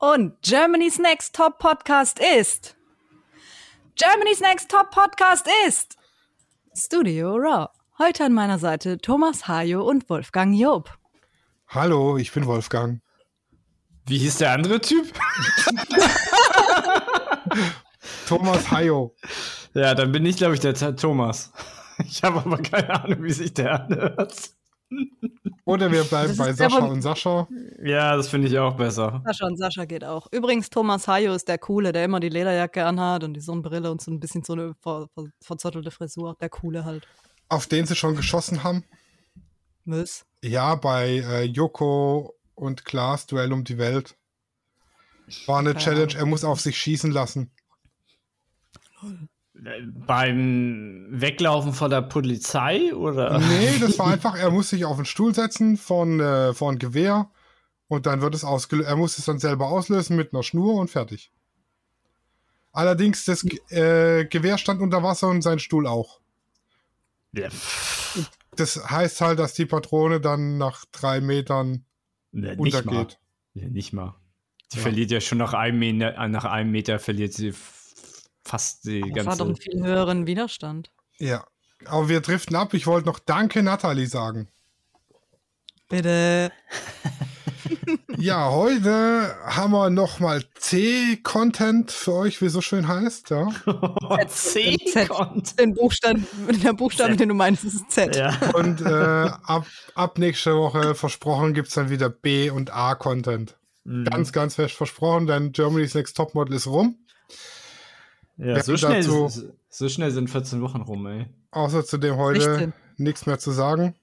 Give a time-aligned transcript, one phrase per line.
[0.00, 2.74] Und Germany's Next Top Podcast ist.
[3.96, 5.98] Germany's Next Top Podcast ist.
[6.74, 7.68] Studio Raw.
[7.98, 10.96] Heute an meiner Seite Thomas Hajo und Wolfgang Job.
[11.68, 13.02] Hallo, ich bin Wolfgang.
[14.06, 15.06] Wie hieß der andere Typ?
[18.26, 19.14] Thomas Hajo.
[19.74, 21.52] Ja, dann bin ich, glaube ich, der Thomas.
[22.06, 24.52] Ich habe aber keine Ahnung, wie sich der anhört.
[25.64, 27.48] Oder wir bleiben bei Sascha und Sascha.
[27.82, 29.22] Ja, das finde ich auch besser.
[29.24, 30.26] Sascha und Sascha geht auch.
[30.32, 34.00] Übrigens, Thomas Hayo ist der Coole, der immer die Lederjacke anhat und die Sonnenbrille und
[34.00, 36.36] so ein bisschen so eine ver ver verzottelte Frisur.
[36.40, 37.06] Der Coole halt.
[37.48, 38.84] Auf den sie schon geschossen haben?
[39.84, 40.24] Was?
[40.42, 44.16] Ja, bei äh, Joko und Klaas Duell um die Welt.
[45.46, 46.16] War eine Keine Challenge, Ahnung.
[46.16, 47.50] er muss auf sich schießen lassen.
[50.06, 53.38] Beim Weglaufen vor der Polizei oder?
[53.38, 57.30] Nee, das war einfach, er muss sich auf den Stuhl setzen von, äh, von Gewehr
[57.88, 58.88] und dann wird es ausgelöst.
[58.88, 61.32] Er muss es dann selber auslösen mit einer Schnur und fertig.
[62.72, 66.20] Allerdings, das äh, Gewehr stand unter Wasser und sein Stuhl auch.
[67.32, 67.48] Ja.
[68.56, 71.84] Das heißt halt, dass die Patrone dann nach drei Metern
[72.32, 72.84] nee, untergeht.
[72.84, 73.06] Nicht mal.
[73.54, 74.14] Ja, nicht mal.
[74.72, 74.82] Die ja.
[74.82, 77.52] verliert ja schon nach einem Meter, nach einem Meter verliert sie
[78.44, 79.24] fast die aber ganze.
[79.24, 80.90] Das war doch einen viel höheren Widerstand.
[81.18, 81.44] Ja.
[81.86, 82.74] Aber wir driften ab.
[82.74, 84.48] Ich wollte noch Danke, Nathalie, sagen.
[85.88, 86.52] Bitte.
[88.16, 93.30] ja, heute haben wir nochmal C-Content für euch, wie es so schön heißt.
[93.30, 93.48] Ja.
[94.28, 95.58] C-Content.
[95.58, 96.26] Den Buchstaben,
[96.62, 98.14] der Buchstabe, den du meinst, ist Z.
[98.14, 98.38] Ja.
[98.54, 103.56] Und äh, ab, ab nächste Woche versprochen gibt es dann wieder B- und A-Content.
[103.84, 104.04] Mhm.
[104.04, 106.99] Ganz, ganz fest versprochen, denn Germany's Next Topmodel ist rum.
[108.42, 109.28] Ja, so schnell, dazu,
[109.68, 111.26] so schnell sind 14 Wochen rum, ey.
[111.50, 113.94] Außer zu dem heute nichts mehr zu sagen.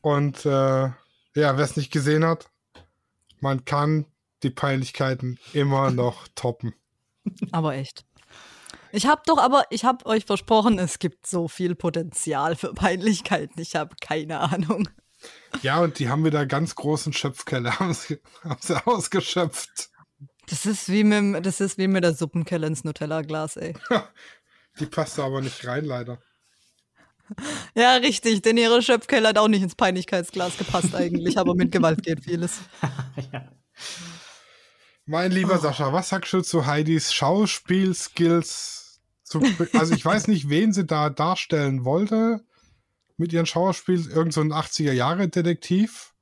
[0.00, 0.94] Und äh, ja,
[1.34, 2.50] wer es nicht gesehen hat,
[3.40, 4.06] man kann
[4.42, 6.74] die Peinlichkeiten immer noch toppen.
[7.52, 8.04] Aber echt.
[8.90, 13.60] Ich habe doch aber, ich habe euch versprochen, es gibt so viel Potenzial für Peinlichkeiten.
[13.60, 14.88] Ich habe keine Ahnung.
[15.62, 19.90] Ja, und die haben wieder ganz großen Schöpfkeller, haben sie, haben sie ausgeschöpft.
[20.48, 23.74] Das ist wie mit, das ist wie mit der Suppenkelle ins Nutella-Glas, ey.
[24.78, 26.20] Die passt aber nicht rein, leider.
[27.74, 32.02] Ja, richtig, denn ihre Schöpfkelle hat auch nicht ins Peinlichkeitsglas gepasst eigentlich, aber mit Gewalt
[32.02, 32.60] geht vieles.
[33.32, 33.50] ja.
[35.06, 35.60] Mein lieber oh.
[35.60, 39.00] Sascha, was sagst du zu Heidis Schauspielskills?
[39.72, 42.44] also ich weiß nicht, wen sie da darstellen wollte
[43.16, 46.14] mit ihren Schauspiel, irgend so ein 80er-Jahre-Detektiv.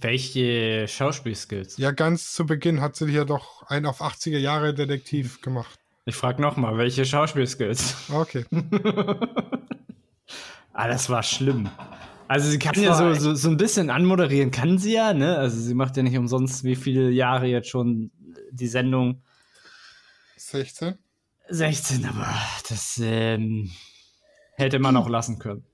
[0.00, 1.76] Welche Schauspielskills?
[1.76, 5.78] Ja, ganz zu Beginn hat sie hier doch einen auf 80er Jahre Detektiv gemacht.
[6.06, 8.10] Ich frage nochmal, welche Schauspielskills?
[8.10, 8.44] Okay.
[10.72, 11.70] ah, das war schlimm.
[12.28, 15.36] Also sie kann das ja so, so, so ein bisschen anmoderieren, kann sie ja, ne?
[15.36, 18.10] Also sie macht ja nicht umsonst wie viele Jahre jetzt schon
[18.50, 19.22] die Sendung.
[20.36, 20.98] 16?
[21.48, 22.26] 16, aber
[22.68, 23.70] das ähm,
[24.56, 25.64] hätte man auch lassen können.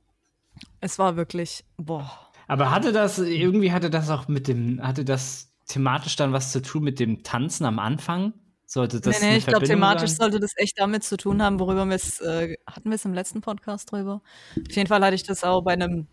[0.80, 2.29] Es war wirklich, boah.
[2.50, 6.60] Aber hatte das, irgendwie hatte das auch mit dem, hatte das thematisch dann was zu
[6.60, 8.32] tun mit dem Tanzen am Anfang?
[8.66, 10.16] Sollte das nee, nee, ich glaube, thematisch sein?
[10.16, 13.14] sollte das echt damit zu tun haben, worüber wir es, äh, hatten wir es im
[13.14, 14.20] letzten Podcast drüber?
[14.68, 16.08] Auf jeden Fall hatte ich das auch bei einem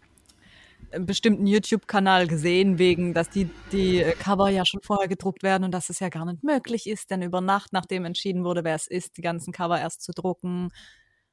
[1.00, 5.90] bestimmten YouTube-Kanal gesehen, wegen, dass die, die Cover ja schon vorher gedruckt werden und dass
[5.90, 9.18] es ja gar nicht möglich ist, denn über Nacht, nachdem entschieden wurde, wer es ist,
[9.18, 10.70] die ganzen Cover erst zu drucken,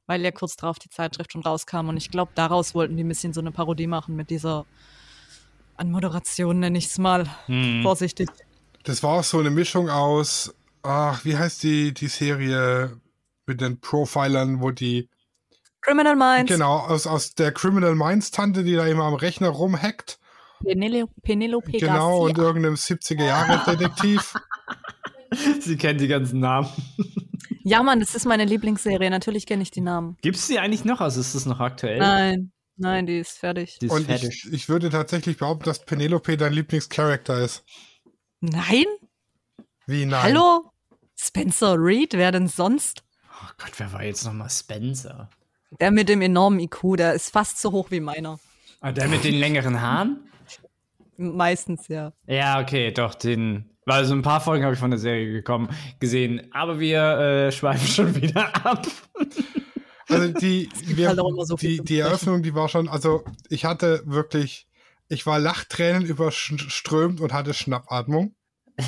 [0.06, 1.88] weil ja kurz darauf die Zeitschrift schon rauskam.
[1.88, 4.66] Und ich glaube, daraus wollten die ein bisschen so eine Parodie machen mit dieser
[5.76, 7.28] an Moderation, nenne ich es mal.
[7.47, 7.82] Hm.
[7.82, 8.28] Vorsichtig.
[8.84, 13.00] Das war auch so eine Mischung aus, ach, wie heißt die, die Serie
[13.47, 15.09] mit den Profilern, wo die
[15.81, 16.50] Criminal Minds.
[16.50, 20.19] Genau, aus, aus der Criminal Minds Tante, die da immer am Rechner rumhackt.
[20.62, 22.31] Penelope, Penelope Genau, Garcia.
[22.31, 24.34] und irgendeinem 70er-Jahre-Detektiv.
[25.60, 26.69] Sie kennt die ganzen Namen.
[27.67, 29.09] Ja, Mann, das ist meine Lieblingsserie.
[29.09, 30.19] Natürlich kenne ich die Namen.
[30.21, 31.01] Gibt es die eigentlich noch?
[31.01, 31.99] Also ist das noch aktuell?
[31.99, 33.79] Nein, nein, die ist fertig.
[33.81, 34.45] Die ist Und fertig.
[34.45, 37.65] Ich, ich würde tatsächlich behaupten, dass Penelope dein Lieblingscharakter ist.
[38.41, 38.84] Nein?
[39.87, 40.22] Wie nein?
[40.22, 40.71] Hallo?
[41.16, 43.03] Spencer Reed, wer denn sonst?
[43.31, 45.31] Oh Gott, wer war jetzt nochmal Spencer?
[45.81, 48.39] Der mit dem enormen IQ, der ist fast so hoch wie meiner.
[48.81, 50.28] Ah, der mit den längeren Haaren?
[51.16, 52.13] Meistens, ja.
[52.27, 55.69] Ja, okay, doch, den, weil so ein paar Folgen habe ich von der Serie gekommen,
[56.01, 58.87] gesehen, aber wir äh, schweifen schon wieder ab.
[60.09, 64.66] Also die, wir, halt so die, die Eröffnung, die war schon, also ich hatte wirklich,
[65.09, 68.34] ich war Lachtränen überströmt und hatte Schnappatmung.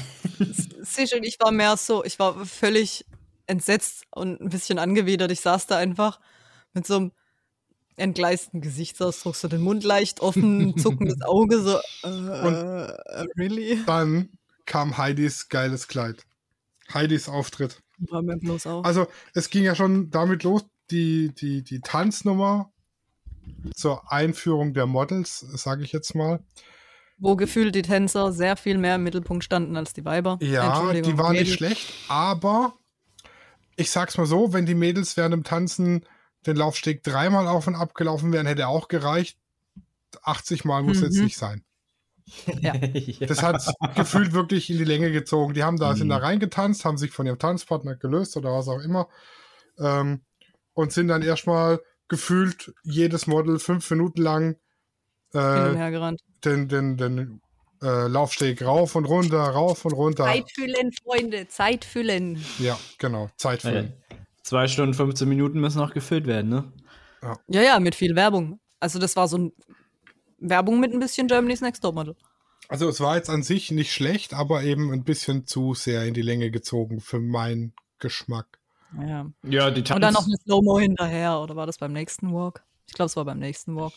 [0.82, 3.06] Siehst du, ich war mehr so, ich war völlig
[3.46, 5.30] entsetzt und ein bisschen angewidert.
[5.30, 6.20] Ich saß da einfach
[6.72, 7.12] mit so einem
[7.96, 13.82] entgleisten Gesichtsausdruck, so den Mund leicht offen, zuckendes Auge, so, äh, und äh, really?
[13.86, 14.30] Dann
[14.66, 16.24] kam Heidis geiles Kleid.
[16.92, 17.82] Heidis Auftritt.
[18.10, 18.84] War mir bloß auch.
[18.84, 22.70] Also es ging ja schon damit los, die, die, die Tanznummer
[23.74, 26.40] zur Einführung der Models, sage ich jetzt mal.
[27.18, 30.38] Wo gefühlt die Tänzer sehr viel mehr im Mittelpunkt standen als die Weiber.
[30.42, 32.74] Ja, die waren nicht schlecht, aber
[33.76, 36.04] ich sag's mal so, wenn die Mädels während dem Tanzen
[36.46, 39.38] den Laufsteg dreimal auf und ab gelaufen wären, hätte auch gereicht.
[40.22, 41.24] 80 Mal muss jetzt Mhm.
[41.24, 41.62] nicht sein.
[42.60, 42.72] Ja.
[43.28, 43.62] Das hat
[43.94, 45.54] gefühlt wirklich in die Länge gezogen.
[45.54, 46.10] Die haben da, sind Mhm.
[46.10, 49.08] da reingetanzt, haben sich von ihrem Tanzpartner gelöst oder was auch immer.
[49.78, 50.22] Ähm,
[50.74, 54.56] und sind dann erstmal gefühlt jedes Model fünf Minuten lang
[55.32, 55.98] äh,
[56.44, 57.40] den, den, den
[57.82, 60.24] äh, Laufsteg rauf und runter, rauf und runter.
[60.24, 62.42] Zeit füllen, Freunde, Zeit füllen.
[62.58, 63.30] Ja, genau.
[63.36, 63.92] Zeit Ja, füllen.
[64.46, 66.72] Zwei Stunden, 15 Minuten müssen noch gefüllt werden, ne?
[67.48, 68.60] Ja, ja, mit viel Werbung.
[68.78, 69.52] Also das war so ein
[70.38, 72.14] Werbung mit ein bisschen Germany's Next Topmodel.
[72.68, 76.14] Also es war jetzt an sich nicht schlecht, aber eben ein bisschen zu sehr in
[76.14, 78.60] die Länge gezogen für meinen Geschmack.
[79.00, 79.26] Ja.
[79.42, 82.62] Ja, die Tanz Und dann noch eine Slow-Mo hinterher, oder war das beim nächsten Walk?
[82.86, 83.94] Ich glaube, es war beim nächsten Walk.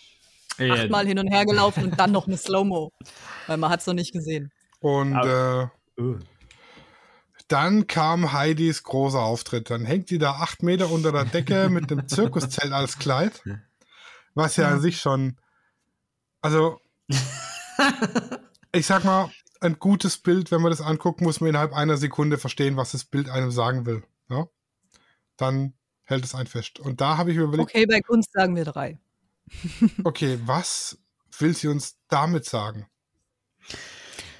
[0.57, 2.91] Ja, Achtmal hin und her gelaufen und dann noch eine Slow-Mo.
[3.45, 4.51] Weil man hat es noch nicht gesehen.
[4.79, 6.17] Und Aber- äh, uh.
[7.49, 9.69] Dann kam Heidis großer Auftritt.
[9.69, 13.43] Dann hängt die da acht Meter unter der Decke mit einem Zirkuszelt als Kleid.
[14.35, 15.35] Was ja an sich schon.
[16.41, 16.79] Also,
[18.71, 19.29] ich sag mal,
[19.59, 23.03] ein gutes Bild, wenn man das anguckt, muss man innerhalb einer Sekunde verstehen, was das
[23.03, 24.03] Bild einem sagen will.
[24.29, 24.47] Ja?
[25.35, 25.73] Dann
[26.03, 26.79] hält es ein fest.
[26.79, 28.99] Und da habe ich mir überlegt, Okay, bei Kunst sagen wir drei.
[30.03, 30.97] okay, was
[31.37, 32.87] will sie uns damit sagen?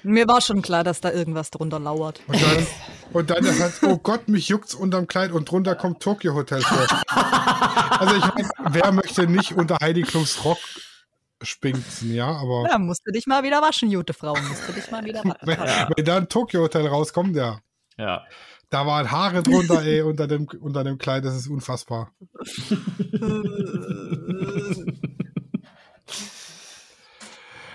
[0.02, 2.20] Mir war schon klar, dass da irgendwas drunter lauert.
[2.26, 2.66] Und dann,
[3.12, 6.62] und dann das heißt, oh Gott, mich juckt's unterm Kleid und drunter kommt Tokyo Hotel
[6.62, 6.86] vor.
[7.08, 10.58] Also ich meine, wer möchte nicht unter Heidi Klums Rock
[11.42, 14.34] spinksen, ja, aber Ja, musst du dich mal wieder waschen, gute Frau.
[14.48, 15.92] Musst du dich mal wieder wenn, waschen.
[15.96, 17.60] wenn da ein Tokyo Hotel rauskommt, ja,
[17.96, 18.22] Ja.
[18.70, 22.12] da waren Haare drunter, ey, unter dem, unter dem Kleid, das ist unfassbar.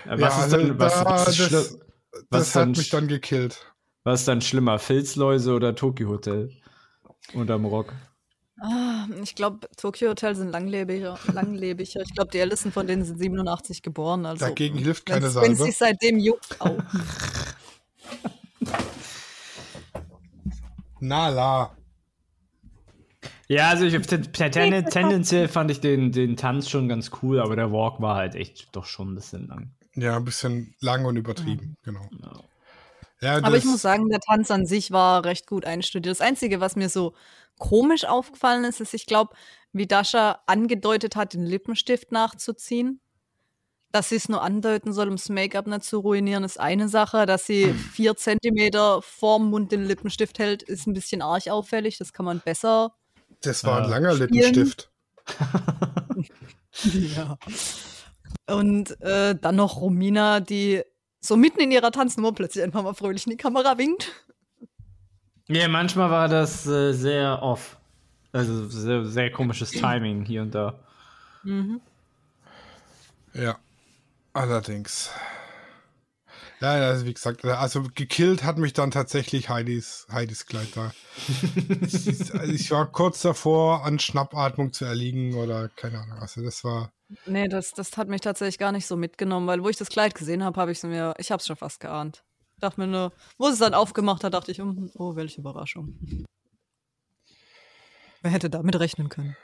[0.04, 1.78] Was Ja, ist also denn, was, da- das-
[2.30, 3.72] was Das hat mich dann gekillt.
[4.04, 4.78] was ist dann schlimmer?
[4.78, 6.50] Filzläuse oder Tokyo Hotel?
[7.34, 7.92] Unterm Rock.
[8.60, 11.18] Ah, ich glaube, Tokyo Hotel sind langlebiger.
[11.32, 12.00] langlebiger.
[12.00, 14.24] Ich glaube, die ältesten von denen sind 87 geboren.
[14.24, 15.64] Also, Dagegen hilft keine wenn's- Wenn Salbe.
[15.70, 16.78] sich seitdem juckt, auch.
[21.00, 21.76] Nala.
[23.48, 27.54] Ja, also ich, ten, ten, tendenziell fand ich den, den Tanz schon ganz cool, aber
[27.54, 29.70] der Walk war halt echt doch schon ein bisschen lang.
[29.96, 32.08] Ja, ein bisschen lang und übertrieben, genau.
[32.22, 32.32] Ja.
[33.22, 36.10] Ja, Aber ich muss sagen, der Tanz an sich war recht gut einstudiert.
[36.14, 37.14] Das Einzige, was mir so
[37.58, 39.34] komisch aufgefallen ist, ist, ich glaube,
[39.72, 43.00] wie Dasha angedeutet hat, den Lippenstift nachzuziehen.
[43.90, 47.24] Dass sie es nur andeuten soll, um das Make-up nicht zu ruinieren, ist eine Sache.
[47.24, 51.96] Dass sie vier Zentimeter vorm Mund den Lippenstift hält, ist ein bisschen arg auffällig.
[51.96, 52.92] Das kann man besser.
[53.40, 53.90] das war ein Ja.
[53.90, 54.30] langer Spielen.
[54.54, 54.90] Lippenstift.
[56.92, 57.38] Ja.
[58.48, 60.82] Und äh, dann noch Romina, die
[61.20, 64.12] so mitten in ihrer Tanznummer plötzlich einfach mal fröhlich in die Kamera winkt.
[65.48, 67.76] Ja, manchmal war das äh, sehr off.
[68.32, 70.78] Also sehr, sehr komisches Timing hier und da.
[71.42, 71.80] Mhm.
[73.32, 73.58] Ja,
[74.32, 75.10] allerdings.
[76.74, 80.92] Ja, also wie gesagt, also gekillt hat mich dann tatsächlich Heidis, Heidis Kleid da.
[81.80, 86.18] also ich war kurz davor, an Schnappatmung zu erliegen oder keine Ahnung.
[86.18, 86.90] Also das war,
[87.24, 90.16] Nee, das, das hat mich tatsächlich gar nicht so mitgenommen, weil wo ich das Kleid
[90.16, 92.24] gesehen habe, habe ich es mir, ich habe es schon fast geahnt.
[92.58, 95.96] Dachte mir nur, wo es dann aufgemacht hat, dachte ich, hm, oh, welche Überraschung.
[98.22, 99.36] Wer hätte damit rechnen können?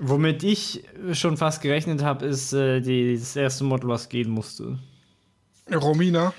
[0.00, 4.78] Womit ich schon fast gerechnet habe, ist äh, die, das erste Model, was gehen musste.
[5.70, 6.32] Romina.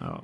[0.00, 0.22] Ja.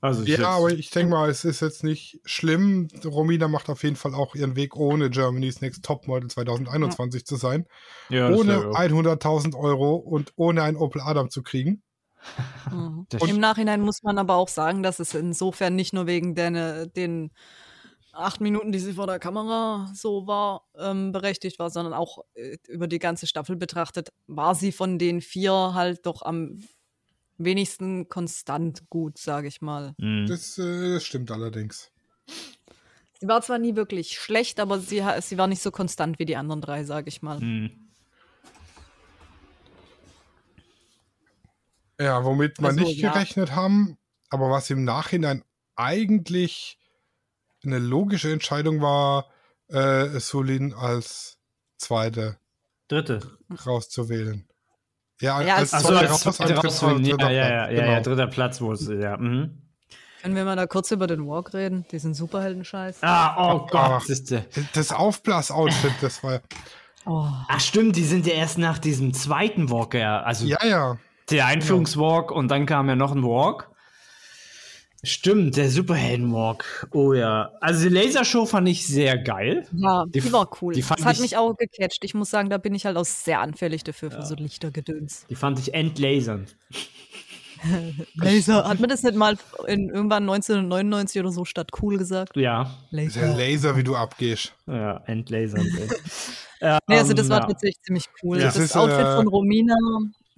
[0.00, 2.88] Also ich Ja, jetzt- aber ich denke mal, es ist jetzt nicht schlimm.
[3.04, 7.66] Romina macht auf jeden Fall auch ihren Weg, ohne Germany's Next Topmodel 2021 zu sein.
[8.08, 11.82] ja, ohne wär auch- 100.000 Euro und ohne einen Opel Adam zu kriegen.
[12.70, 13.06] Mhm.
[13.26, 17.30] Im Nachhinein muss man aber auch sagen, dass es insofern nicht nur wegen den, den
[18.12, 22.56] acht Minuten, die sie vor der Kamera so war, ähm, berechtigt war, sondern auch äh,
[22.68, 26.62] über die ganze Staffel betrachtet, war sie von den vier halt doch am
[27.38, 29.94] wenigsten konstant gut, sage ich mal.
[29.98, 30.26] Mhm.
[30.26, 31.90] Das, äh, das stimmt allerdings.
[33.20, 36.36] Sie war zwar nie wirklich schlecht, aber sie, sie war nicht so konstant wie die
[36.36, 37.40] anderen drei, sage ich mal.
[37.40, 37.70] Mhm.
[41.98, 43.12] Ja, womit wir Also, nicht ja.
[43.12, 43.96] gerechnet haben,
[44.28, 45.44] aber was im Nachhinein
[45.76, 46.78] eigentlich
[47.64, 49.30] eine logische Entscheidung war,
[49.68, 51.38] äh, Solin als
[51.78, 52.38] Zweite
[52.88, 53.38] Dritte.
[53.66, 54.46] rauszuwählen.
[55.20, 57.00] Ja, Ja, als als als Raus- zweiter dritter- Rausfall.
[57.00, 58.00] Ja, dritter ja, ja, Platz, ja, genau.
[58.02, 59.16] dritter Platz, wo es, ja.
[59.16, 59.62] Mhm.
[60.22, 61.84] Können wir mal da kurz über den Walk reden?
[61.92, 62.98] Diesen Superhelden-Scheiß.
[63.02, 64.02] Ah, oh Gott.
[64.74, 66.40] Das Aufblas-Outfit, das war.
[67.06, 67.28] Oh.
[67.48, 70.20] Ach stimmt, die sind ja erst nach diesem zweiten Walk, ja.
[70.22, 70.98] Also Ja, ja.
[71.30, 73.70] der Einführungswalk und dann kam ja noch ein Walk.
[75.02, 76.88] Stimmt, der Superhelden-Walk.
[76.92, 77.52] Oh ja.
[77.60, 79.66] Also die Lasershow fand ich sehr geil.
[79.72, 80.74] Ja, Die die, war cool.
[80.74, 82.02] die das hat ich- mich auch gecatcht.
[82.04, 85.26] Ich muss sagen, da bin ich halt auch sehr anfällig dafür, für so Lichtergedöns.
[85.28, 86.56] Die fand ich entlasernd.
[88.16, 88.68] Laser.
[88.68, 89.36] Hat man das nicht mal
[89.66, 92.36] in irgendwann 1999 oder so statt cool gesagt?
[92.36, 94.52] Ja, Der Laser, wie du abgehst.
[94.66, 95.68] ja, entlasernd.
[95.78, 95.88] ey.
[96.88, 97.46] Nee, also das Ähm, war ja.
[97.48, 98.38] tatsächlich ziemlich cool.
[98.38, 99.74] Das Das, ist, Outfit äh, von Romina.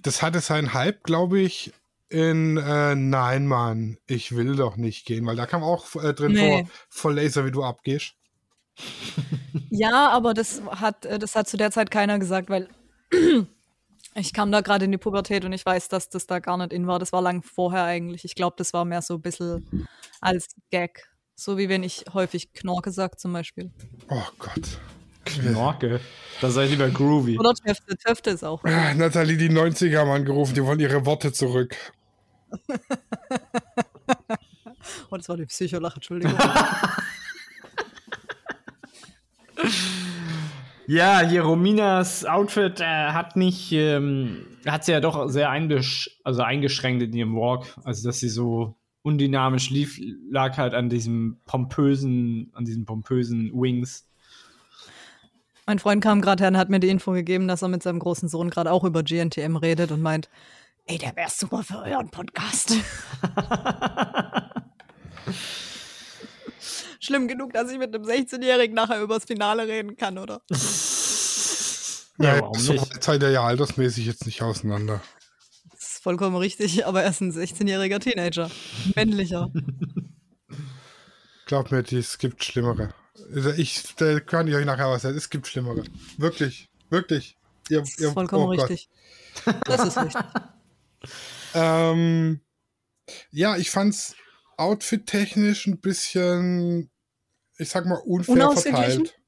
[0.01, 1.71] Das hatte seinen Hype, glaube ich,
[2.09, 6.33] in äh, Nein, Mann, ich will doch nicht gehen, weil da kam auch äh, drin
[6.33, 6.63] Nee.
[6.63, 8.13] vor, vor Laser, wie du abgehst.
[9.71, 12.69] Ja, aber das hat, äh, das hat zu der Zeit keiner gesagt, weil
[14.15, 16.73] ich kam da gerade in die Pubertät und ich weiß, dass das da gar nicht
[16.73, 16.97] in war.
[16.99, 18.25] Das war lang vorher eigentlich.
[18.25, 19.87] Ich glaube, das war mehr so ein bisschen
[20.21, 21.07] als Gag.
[21.35, 23.71] So wie wenn ich häufig Knorke sag zum Beispiel.
[24.09, 24.79] Oh Gott.
[25.25, 25.99] Knorke.
[26.41, 27.37] Da seid ihr lieber groovy.
[27.39, 27.95] Oder Töfte.
[27.97, 28.63] Töfte ist auch.
[28.63, 31.75] Ah, Nathalie, die 90er haben angerufen, die wollen ihre Worte zurück.
[35.11, 36.37] Oh, das war die Psycholache, Entschuldigung.
[40.89, 46.41] Ja, hier Rominas Outfit äh, hat mich, ähm, hat sie ja doch sehr eingesch also
[46.41, 47.67] eingeschränkt in ihrem Walk.
[47.83, 50.01] Also, dass sie so undynamisch lief,
[50.31, 54.07] lag halt an diesem pompösen, an diesen pompösen Wings.
[55.67, 57.99] mein Freund kam gerade her und hat mir die Info gegeben, dass er mit seinem
[57.99, 60.27] großen Sohn gerade auch über GNTM redet und meint,
[60.89, 62.73] ey, der wäre super für euren Podcast.
[66.99, 70.41] Schlimm genug, dass ich mit einem 16-Jährigen nachher über das Finale reden kann, oder?
[72.17, 72.93] Ja, warum so nicht?
[72.93, 75.01] weit seid ihr ja altersmäßig jetzt nicht auseinander.
[75.71, 78.49] Das ist vollkommen richtig, aber er ist ein 16-jähriger Teenager.
[78.95, 79.51] Männlicher.
[81.45, 82.93] Glaubt mir, es gibt Schlimmere.
[83.33, 85.15] Also Ich, da kann ich euch nachher was sagen.
[85.17, 85.83] Es gibt Schlimmere.
[86.17, 86.69] Wirklich.
[86.89, 87.37] Wirklich.
[87.69, 88.69] Ihr, Das ist ihr, vollkommen oh Gott.
[88.69, 88.89] richtig.
[89.65, 90.21] Das ist richtig.
[91.53, 92.41] Ähm,
[93.31, 94.15] ja, ich fand's
[94.57, 96.89] outfit-technisch ein bisschen,
[97.57, 99.05] ich sag mal, unfair Unausgeglichen?
[99.05, 99.19] verteilt.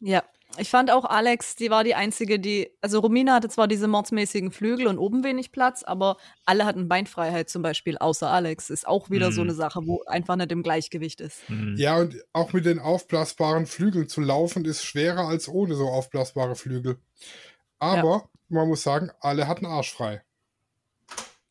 [0.00, 0.22] Ja.
[0.58, 2.70] Ich fand auch Alex, die war die einzige, die.
[2.82, 7.48] Also Romina hatte zwar diese mordsmäßigen Flügel und oben wenig Platz, aber alle hatten Beinfreiheit
[7.48, 8.68] zum Beispiel, außer Alex.
[8.68, 9.46] Ist auch wieder so Mhm.
[9.48, 11.48] eine Sache, wo einfach nicht im Gleichgewicht ist.
[11.48, 11.76] Hm.
[11.78, 16.54] Ja, und auch mit den aufblasbaren Flügeln zu laufen ist schwerer als ohne so aufblasbare
[16.54, 16.98] Flügel.
[17.78, 20.22] Aber man muss sagen, alle hatten Arsch frei.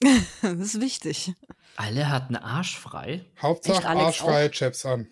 [0.42, 1.34] Das ist wichtig.
[1.76, 3.26] Alle hatten Arsch frei.
[3.42, 5.08] Hauptsache Echt, Alex arschfreie Chaps an.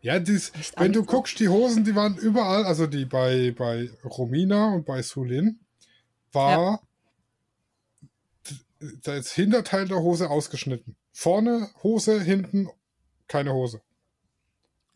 [0.00, 3.54] Ja, dies, Echt, wenn du Alex guckst, die Hosen, die waren überall, also die bei,
[3.56, 5.60] bei Romina und bei Sulin,
[6.32, 6.82] war
[8.82, 10.96] d- das Hinterteil der Hose ausgeschnitten.
[11.12, 12.68] Vorne Hose, hinten
[13.28, 13.80] keine Hose.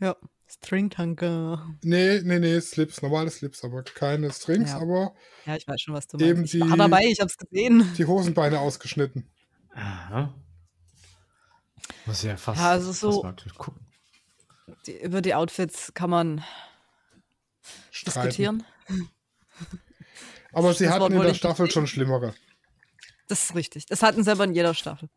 [0.01, 0.17] Ja.
[0.51, 1.59] Stringtanke.
[1.83, 4.79] Nee, nee, nee, Slips, normale Slips, aber keine Strings, Ja.
[4.81, 5.15] aber
[5.45, 6.55] Ja, ich weiß schon, was du Eben meinst.
[6.55, 7.93] Ich war die- dabei, ich hab's gesehen.
[7.99, 9.29] die Hosenbeine ausgeschnitten.
[9.75, 10.35] Aha.
[12.07, 13.23] Muss ja fast, Ja, also so-
[13.57, 13.87] gucken.
[14.87, 16.45] Die, über die Outfits kann man
[17.91, 18.21] Streiten.
[18.29, 18.65] diskutieren.
[20.53, 22.35] Aber sie Das hatten in der Staffel nicht schon schlimmere.
[23.29, 23.87] Das ist richtig.
[23.87, 25.11] Das hatten sie aber in jeder Staffel.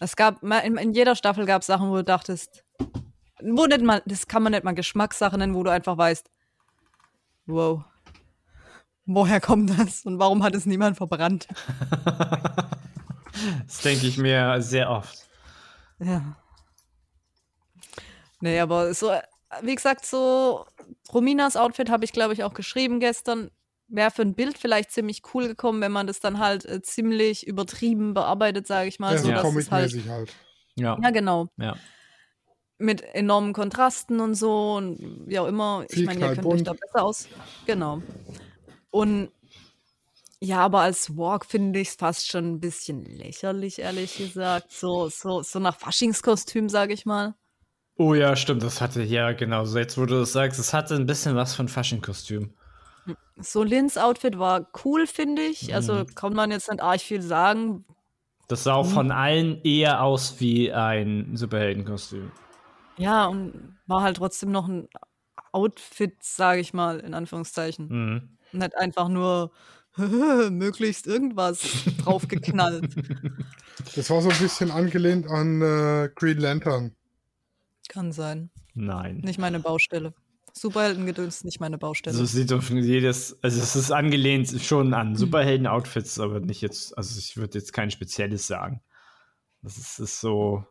[0.00, 2.64] Es gab in, in jeder Staffel gab es Sachen, wo du dachtest,
[3.42, 6.30] wo nicht mal, das kann man nicht mal Geschmackssachen nennen, wo du einfach weißt,
[7.46, 7.84] wow,
[9.04, 11.48] woher kommt das und warum hat es niemand verbrannt?
[13.66, 15.28] Das denke ich mir sehr oft.
[15.98, 16.36] Ja.
[18.40, 19.12] Nee, aber so,
[19.62, 20.64] wie gesagt, so
[21.12, 23.50] Rominas Outfit habe ich, glaube ich, auch geschrieben gestern.
[23.88, 27.46] Wäre für ein Bild vielleicht ziemlich cool gekommen, wenn man das dann halt äh, ziemlich
[27.46, 29.12] übertrieben bearbeitet, sage ich mal.
[29.14, 30.34] Ja, so, so dass es halt, comic-mäßig halt.
[30.74, 30.98] Ja.
[31.00, 31.48] ja, genau.
[31.56, 31.76] ja.
[32.78, 35.86] Mit enormen Kontrasten und so und wie auch immer.
[35.88, 37.28] Ich meine, ihr könnt euch da besser aus.
[37.64, 38.02] Genau.
[38.90, 39.30] Und
[40.40, 44.70] ja, aber als Walk finde ich es fast schon ein bisschen lächerlich, ehrlich gesagt.
[44.70, 47.34] So, so, so nach Faschingskostüm, sage ich mal.
[47.96, 49.64] Oh ja, stimmt, das hatte, ja, genau.
[49.64, 52.52] So jetzt, wo du das sagst, es hatte ein bisschen was von Fasching-Kostüm.
[53.38, 55.74] So Lins Outfit war cool, finde ich.
[55.74, 56.14] Also Mhm.
[56.14, 57.86] kann man jetzt nicht arg viel sagen.
[58.48, 58.90] Das sah auch Mhm.
[58.90, 62.30] von allen eher aus wie ein Superheldenkostüm.
[62.98, 64.88] Ja, und war halt trotzdem noch ein
[65.52, 67.88] Outfit, sage ich mal, in Anführungszeichen.
[67.88, 68.38] Mhm.
[68.52, 69.52] Nicht einfach nur
[70.50, 71.62] möglichst irgendwas
[72.04, 72.94] draufgeknallt.
[73.94, 76.94] Das war so ein bisschen angelehnt an äh, Green Lantern.
[77.88, 78.50] Kann sein.
[78.74, 79.18] Nein.
[79.18, 80.14] Nicht meine Baustelle.
[80.52, 82.16] Superheldengedöns ist nicht meine Baustelle.
[82.16, 87.18] So sieht doch jedes, also es ist angelehnt schon an Superhelden-Outfits, aber nicht jetzt, also
[87.18, 88.80] ich würde jetzt kein spezielles sagen.
[89.62, 90.64] Das ist, ist so,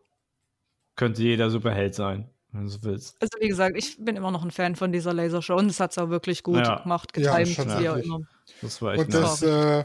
[0.95, 3.15] könnte jeder Superheld sein, wenn du so willst.
[3.21, 5.91] Also wie gesagt, ich bin immer noch ein Fan von dieser Lasershow und es hat
[5.91, 6.79] es auch wirklich gut Ja.
[6.81, 8.19] gemacht, Ja, getimt, schon wie auch immer.
[8.61, 9.83] Das war echt Und das, äh,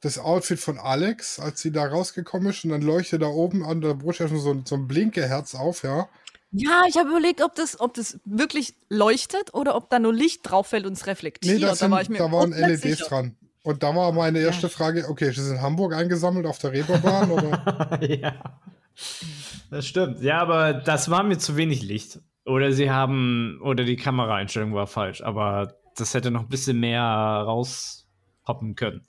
[0.00, 3.80] das Outfit von Alex, als sie da rausgekommen ist und dann leuchtet da oben an
[3.80, 6.08] der Brust so, ein- so ein Blinkeherz auf, ja.
[6.52, 10.40] Ja, ich habe überlegt, ob das, ob das wirklich leuchtet oder ob da nur Licht
[10.42, 11.54] drauf fällt und es reflektiert.
[11.54, 13.04] Nee, das sind, da war ich mir da waren LEDs sicher.
[13.06, 13.36] dran.
[13.62, 17.30] Und da war meine erste Frage, okay, ist das in Hamburg eingesammelt auf der Reeperbahn
[17.30, 18.00] oder?
[18.02, 18.60] ja.
[19.70, 20.20] Das stimmt.
[20.20, 22.20] Ja, aber das war mir zu wenig Licht.
[22.44, 27.02] Oder sie haben, oder die Kameraeinstellung war falsch, aber das hätte noch ein bisschen mehr
[27.02, 29.06] raushoppen können.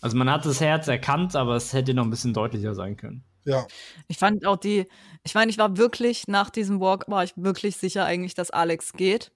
[0.00, 3.22] Also man hat das Herz erkannt, aber es hätte noch ein bisschen deutlicher sein können.
[3.44, 3.66] Ja,
[4.08, 4.86] Ich fand auch die,
[5.22, 8.92] ich meine, ich war wirklich, nach diesem Walk war ich wirklich sicher eigentlich, dass Alex
[8.94, 9.30] geht.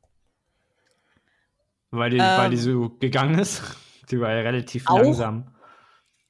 [1.90, 2.38] Weil die, Ähm.
[2.38, 3.62] weil die so gegangen ist.
[4.10, 4.98] Die war ja relativ Auch?
[4.98, 5.53] langsam.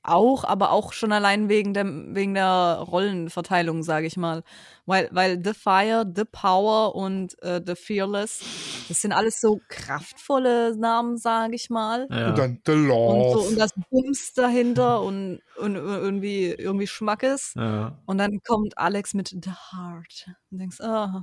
[0.06, 4.42] Auch, aber auch schon allein wegen, dem, wegen der Rollenverteilung, sage ich mal.
[4.84, 8.40] Weil, weil The Fire, The Power und äh, The Fearless,
[8.88, 12.06] das sind alles so kraftvolle Namen, sage ich mal.
[12.10, 12.28] Ja.
[12.28, 13.48] und dann The Und, so, Love.
[13.48, 17.54] und das Bums dahinter und, und irgendwie, irgendwie Schmackes.
[17.56, 17.96] ja.
[18.04, 20.26] Und dann kommt Alex mit The Heart.
[20.50, 21.22] Und denkst, ah,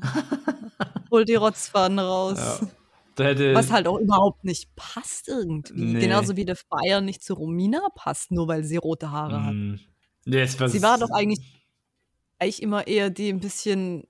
[1.12, 2.40] hol die Rotzpfannen raus.
[2.62, 2.68] Ja.
[3.15, 5.74] Da hätte, Was halt auch überhaupt nicht passt irgendwie.
[5.74, 6.00] Nee.
[6.00, 9.53] Genauso wie The Fire nicht zu Romina passt, nur weil sie rote Haare hat.
[9.53, 9.75] Mm.
[10.25, 11.39] Jetzt, was Sie war doch eigentlich,
[12.39, 14.08] eigentlich immer eher die ein bisschen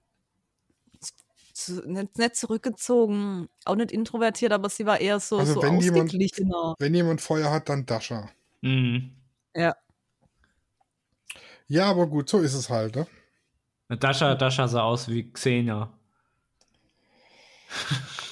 [1.53, 5.79] zu, nicht, nicht zurückgezogen, auch nicht introvertiert, aber sie war eher so, Also so wenn
[5.79, 6.75] jemand- ausgeglichener.
[6.79, 8.29] Wenn jemand Feuer hat, dann Dasha.
[8.61, 8.97] Mm.
[9.55, 9.75] Ja.
[11.67, 13.07] Ja, aber gut, so ist es halt, ne?
[13.99, 15.91] Dasha, Dasha sah aus wie Xena.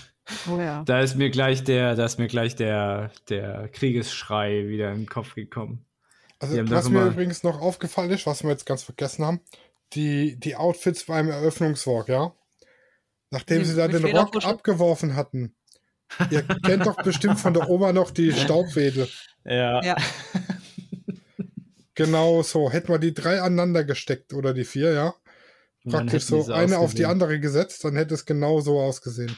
[0.49, 0.83] Oh ja.
[0.83, 5.09] Da ist mir gleich der, da ist mir gleich der, der Kriegesschrei wieder in den
[5.09, 5.85] Kopf gekommen.
[6.39, 9.41] Also, was mir übrigens noch aufgefallen ist, was wir jetzt ganz vergessen haben,
[9.93, 12.33] die, die Outfits beim Eröffnungswalk, ja?
[13.31, 15.55] Nachdem Die sie da den Rock abgeworfen hatten.
[16.31, 19.07] Ihr kennt doch bestimmt von der Oma noch die Staubwedel.
[19.45, 19.83] Ja.
[19.83, 19.95] Ja.
[21.95, 22.71] Genau so.
[22.71, 25.15] Hätten wir die drei aneinander gesteckt oder die vier, ja?
[25.83, 27.11] Praktisch so eine auf die ausgesehen.
[27.11, 29.35] andere gesetzt, dann hätte es genau so ausgesehen.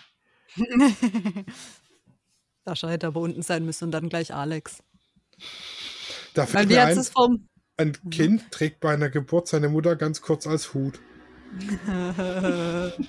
[2.64, 4.84] Dasha hätte aber unten sein müssen und dann gleich Alex.
[6.34, 7.48] Da Weil mir hat ein, es vom.
[7.78, 11.00] ein Kind trägt bei einer Geburt seine Mutter ganz kurz als Hut.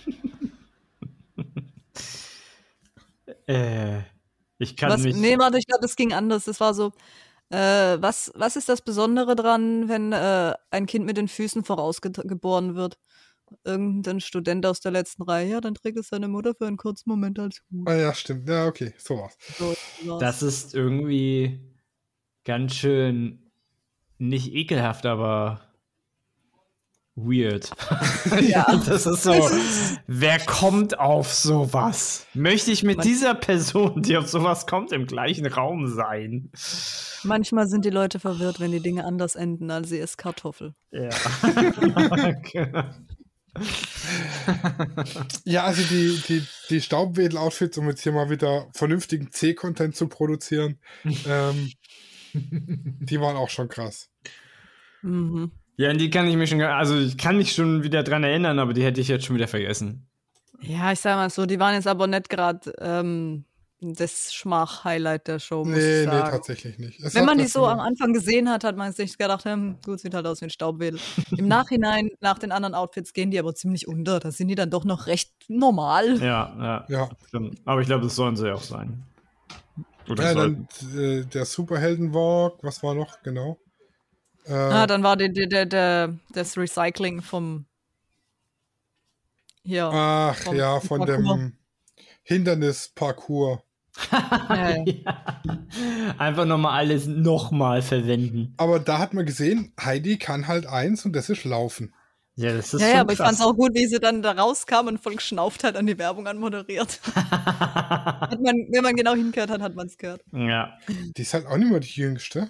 [3.47, 4.03] Äh,
[4.59, 5.17] ich kann Was, mich.
[5.17, 6.47] nee, warte, ich glaube, es ging anders.
[6.47, 6.93] Es war so,
[7.51, 12.75] äh, was, was ist das Besondere dran, wenn äh, ein Kind mit den Füßen vorausgeboren
[12.77, 12.99] wird?
[13.65, 17.11] Irgendein Student aus der letzten Reihe, ja, dann trägt es seine Mutter für einen kurzen
[17.11, 17.89] Moment als Hut.
[17.89, 18.49] Ah ja, stimmt.
[18.49, 19.37] Ja, okay, sowas.
[19.59, 19.75] So,
[20.09, 20.21] war's.
[20.21, 21.61] Das ist irgendwie
[22.45, 23.51] ganz schön
[24.19, 25.61] nicht ekelhaft, aber
[27.15, 27.71] weird.
[28.41, 28.65] Ja.
[28.87, 29.33] das ist so.
[30.07, 32.25] wer kommt auf sowas?
[32.35, 36.51] Möchte ich mit Man- dieser Person, die auf sowas kommt, im gleichen Raum sein?
[37.25, 40.75] Manchmal sind die Leute verwirrt, wenn die Dinge anders enden, als sie ist Kartoffel.
[40.93, 41.11] Ja.
[45.45, 50.79] Ja, also die, die, die Staubwedel-Outfits, um jetzt hier mal wieder vernünftigen C-Content zu produzieren,
[51.27, 51.73] ähm,
[52.33, 54.11] die waren auch schon krass.
[55.03, 55.51] Mhm.
[55.77, 58.59] ja, an die kann ich mich schon, also ich kann mich schon wieder dran erinnern,
[58.59, 60.09] aber die hätte ich jetzt schon wieder vergessen.
[60.61, 63.45] Ja, ich sag mal so, die waren jetzt aber nicht gerade ähm,
[63.83, 66.31] das Schmach-Highlight der Show, muss Nee, ich nee, sagen.
[66.31, 67.01] tatsächlich nicht.
[67.01, 70.01] Es Wenn man die so am Anfang gesehen hat, hat man sich gedacht, hm, gut,
[70.01, 71.01] sieht halt aus wie ein Staubwedel.
[71.37, 74.21] Im Nachhinein, nach den anderen Outfits, gehen die aber ziemlich unter.
[74.21, 76.19] Da sind die dann doch noch recht normal.
[76.23, 77.61] Ja, ja, Ja, stimmt.
[77.65, 79.03] Aber ich glaube, das sollen sie auch sein.
[80.09, 83.59] Oder ja dann äh, der Superhelden-Walk, was war noch genau?
[84.45, 87.67] Äh, Ah, dann war die, die, der, der, das Recycling vom
[89.65, 89.85] hier.
[89.93, 91.37] ach vom ja, von Parcours.
[91.39, 91.57] dem
[92.25, 93.61] Hindernis-Parcours.
[94.11, 94.85] Ja, ja.
[94.87, 95.25] Ja.
[96.19, 98.55] Einfach nochmal alles nochmal verwenden.
[98.57, 101.95] Aber da hat man gesehen, Heidi kann halt eins und das ist Laufen.
[102.35, 103.27] Ja, das ist ja, schon ja, aber ich krass.
[103.29, 106.27] fand's auch gut, wie sie dann da rauskam und voll geschnauft hat an die Werbung
[106.27, 107.01] anmoderiert.
[107.15, 110.23] hat man, wenn man genau hingehört hat, hat man es gehört.
[110.33, 110.73] ja,
[111.17, 112.49] Die ist halt auch nicht mehr die jüngste.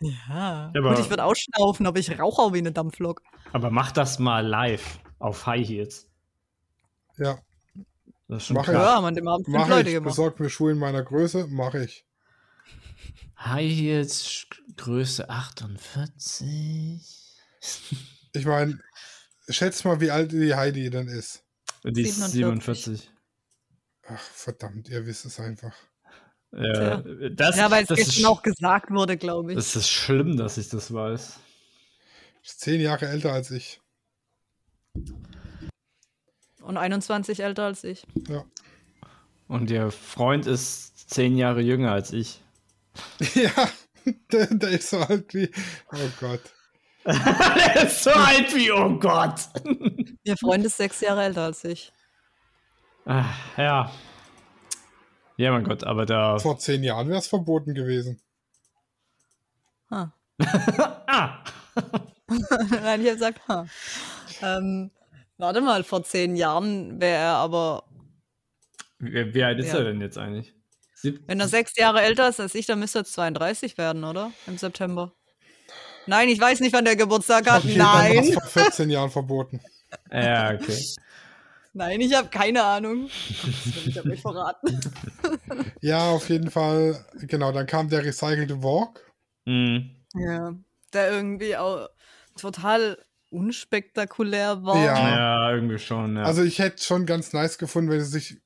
[0.00, 0.70] Ja.
[0.76, 3.22] Aber- Gut, ich würde auch schnaufen, aber ich rauche auch wie eine Dampflok.
[3.52, 6.08] aber mach das mal live auf High Heels.
[7.18, 7.38] Ja,
[8.30, 8.74] Das ist schon Mach krass.
[8.76, 8.80] ich.
[8.80, 9.94] Ja, man dem Abend fünf mache Leute ich.
[9.96, 10.10] gemacht.
[10.10, 12.06] Besorgt mir Schuhe in meiner Größe, mache ich.
[13.40, 17.00] High Heels Größe 48.
[18.32, 18.78] Ich meine,
[19.48, 21.42] schätz mal, wie alt die Heidi denn ist.
[21.82, 23.00] Die ist 47.
[23.00, 23.10] 47.
[24.06, 25.74] Ach, verdammt, ihr wisst es einfach.
[26.52, 29.56] Ja, das, ja, weil es das gestern ist, auch gesagt wurde, glaube ich.
[29.56, 31.40] Das ist schlimm, dass ich das weiß.
[32.44, 33.80] Ist zehn Jahre älter als ich.
[36.70, 38.06] Und 21 älter als ich.
[38.28, 38.44] Ja.
[39.48, 42.40] Und ihr Freund ist zehn Jahre jünger als ich.
[43.34, 43.68] Ja,
[44.30, 45.50] der, der ist so alt wie.
[45.92, 46.40] Oh Gott.
[47.04, 49.48] Der ist so alt wie, oh Gott.
[50.22, 51.92] Ihr Freund ist sechs Jahre älter als ich.
[53.04, 53.24] Ah,
[53.56, 53.90] ja.
[55.36, 56.38] Ja, mein Gott, aber da.
[56.38, 58.20] Vor zehn Jahren wäre es verboten gewesen.
[59.90, 60.12] Ha.
[61.06, 61.42] Ah!
[62.28, 63.66] Nein, ich habe gesagt, ha.
[64.42, 64.90] Ähm,
[65.40, 67.84] warte mal, vor zehn Jahren wäre er aber,
[68.98, 69.78] Wie, wie alt ist Ja.
[69.78, 70.54] er denn jetzt eigentlich?
[70.94, 74.32] Sieb wenn er sechs Jahre älter ist als ich, dann müsste er 32 werden, oder?
[74.46, 75.12] Im September.
[76.06, 77.64] Nein, ich weiß nicht, wann der Geburtstag hat.
[77.64, 78.32] War's Nein.
[78.32, 79.60] vor 14 Jahren verboten.
[80.12, 80.84] ja, okay.
[81.72, 83.08] Nein, ich habe keine Ahnung.
[83.08, 84.80] Das will ich aber nicht verraten.
[85.82, 87.06] Ja, auf jeden Fall.
[87.22, 89.10] Genau, dann kam der recycelte Walk.
[89.46, 89.90] Mhm.
[90.14, 90.52] Ja.
[90.92, 91.88] Der irgendwie auch
[92.38, 92.98] total
[93.30, 94.76] unspektakulär war.
[94.76, 95.08] Ja.
[95.08, 96.16] Ja, irgendwie schon.
[96.16, 96.22] Ja.
[96.24, 98.40] Also ich hätte schon ganz nice gefunden, wenn sie sich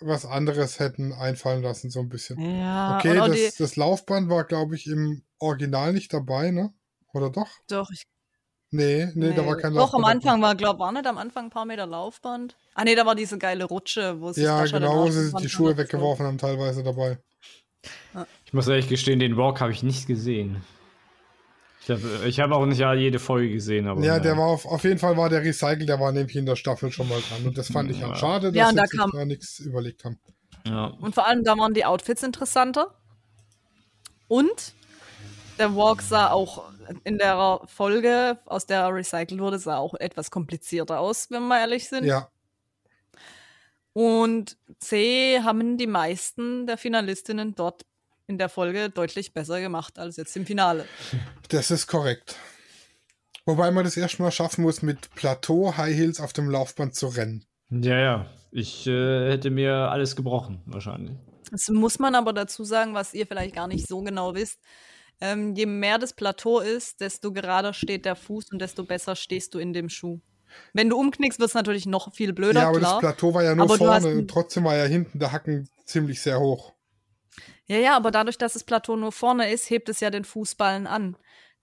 [0.00, 2.38] was anderes hätten einfallen lassen, so ein bisschen.
[2.40, 6.72] Ja, Okay, das, die, das Laufband war, glaube ich, im Original nicht dabei, ne?
[7.12, 7.48] Oder doch?
[7.68, 8.04] doch, ich
[8.70, 10.26] Nee, nee, da war kein Doch, am Laufband.
[10.26, 12.54] Anfang war, glaub, war nicht am Anfang ein paar Meter Laufband.
[12.74, 15.76] Ah, nee, da war diese geile Rutsche, wo sich Ja, genau, wo sie die Schuhe
[15.76, 17.18] weggeworfen haben, teilweise dabei.
[18.44, 20.62] ich muss ehrlich gestehen, den Walk habe ich nicht gesehen.
[21.88, 24.00] Ich habe ich hab auch nicht jede Folge gesehen, aber.
[24.02, 24.22] Ja, naja.
[24.22, 26.92] der war auf, auf jeden Fall war der Recycle, der war nämlich in der Staffel
[26.92, 27.46] schon mal dran.
[27.46, 28.08] Und das fand ich Ja.
[28.08, 30.18] halt schade, dass Ja, da sich kam- da nichts überlegt haben.
[30.66, 30.86] Ja.
[31.00, 32.94] Und vor allem, da waren die Outfits interessanter.
[34.26, 34.74] Und
[35.58, 36.70] der Walk sah auch
[37.04, 41.58] in der Folge, aus der er recycelt wurde, sah auch etwas komplizierter aus, wenn wir
[41.58, 42.04] ehrlich sind.
[42.04, 42.28] Ja,
[43.94, 47.82] Und C haben die meisten der Finalistinnen dort
[48.28, 50.84] in der Folge deutlich besser gemacht als jetzt im Finale.
[51.48, 52.36] das ist korrekt.
[53.46, 57.46] Wobei man das erstmal schaffen muss, mit Plateau High Heels auf dem Laufband zu rennen.
[57.70, 58.26] Ja, ja.
[58.50, 61.16] Ich äh, hätte mir alles gebrochen, wahrscheinlich.
[61.50, 64.58] Das muss man aber dazu sagen, was ihr vielleicht gar nicht so genau wisst.
[65.20, 69.54] Ähm, je mehr das Plateau ist, desto gerader steht der Fuß und desto besser stehst
[69.54, 70.20] du in dem Schuh.
[70.72, 72.92] Wenn du umknickst, wird es natürlich noch viel blöder, ja, aber klar.
[72.92, 76.20] das Plateau war ja nur Aber vorne und trotzdem war ja hinten der Hacken ziemlich
[76.20, 76.74] sehr hoch.
[77.68, 80.86] Ja, ja, aber dadurch, dass das Plateau nur vorne ist, hebt es ja den Fußballen
[80.86, 81.16] an.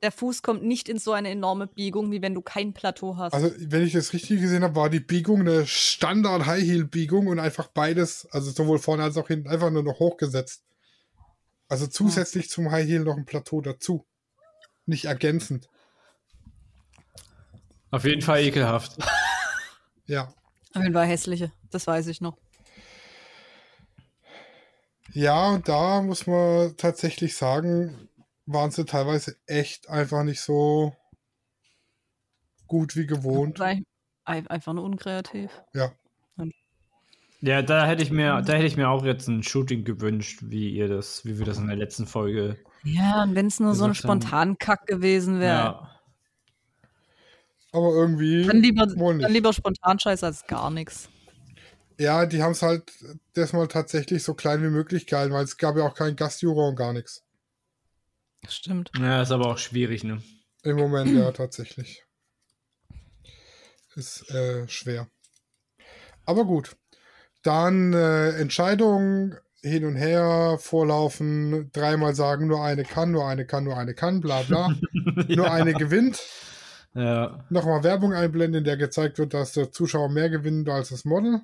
[0.04, 3.34] Der Fuß kommt nicht in so eine enorme Biegung, wie wenn du kein Plateau hast.
[3.34, 7.28] Also, wenn ich das richtig gesehen habe, war die Biegung eine Standard High Heel Biegung
[7.28, 10.64] und einfach beides, also sowohl vorne als auch hinten, einfach nur noch hochgesetzt.
[11.68, 14.06] Also zusätzlich zum High Heel noch ein Plateau dazu.
[14.86, 15.70] Nicht ergänzend.
[17.90, 18.98] Auf jeden Fall ekelhaft.
[20.06, 20.34] Ja.
[20.76, 22.38] Auf jeden Fall hässliche, das weiß ich noch.
[25.14, 28.10] Ja, und da muss man tatsächlich sagen,
[28.46, 30.96] waren sie teilweise echt einfach nicht so
[32.68, 33.62] gut wie gewohnt.
[34.26, 35.52] Einfach nur unkreativ.
[35.74, 35.92] Ja.
[37.42, 40.72] Ja, da hätte ich mir, da hätte ich mir auch jetzt ein Shooting gewünscht, wie
[40.72, 42.58] ihr das, wie wir das in der letzten Folge.
[42.84, 44.22] Ja, und wenn es nur so ein Gesagt haben.
[44.22, 45.92] Spontankack gewesen wäre, Ja.
[47.72, 51.10] Aber irgendwie dann lieber, dann lieber Spontanscheiß als gar nichts.
[51.98, 52.92] Ja, die haben es halt
[53.34, 56.70] das mal tatsächlich so klein wie möglich gehalten, weil es gab ja auch keinen Gastjuror
[56.70, 57.24] und gar nichts.
[58.48, 58.92] Stimmt.
[59.00, 60.22] Ja, ist aber auch schwierig, ne?
[60.64, 62.04] Im Moment ja tatsächlich.
[63.96, 65.08] Ist äh, schwer.
[66.26, 66.76] Aber gut.
[67.44, 73.64] Dann äh, Entscheidung hin und her, vorlaufen, dreimal sagen, nur eine kann, nur eine kann,
[73.64, 74.76] nur eine kann, bla bla.
[75.28, 76.22] Nur eine gewinnt.
[76.94, 77.44] Ja.
[77.50, 81.42] Nochmal Werbung einblenden, in der gezeigt wird, dass der Zuschauer mehr gewinnt als das Model.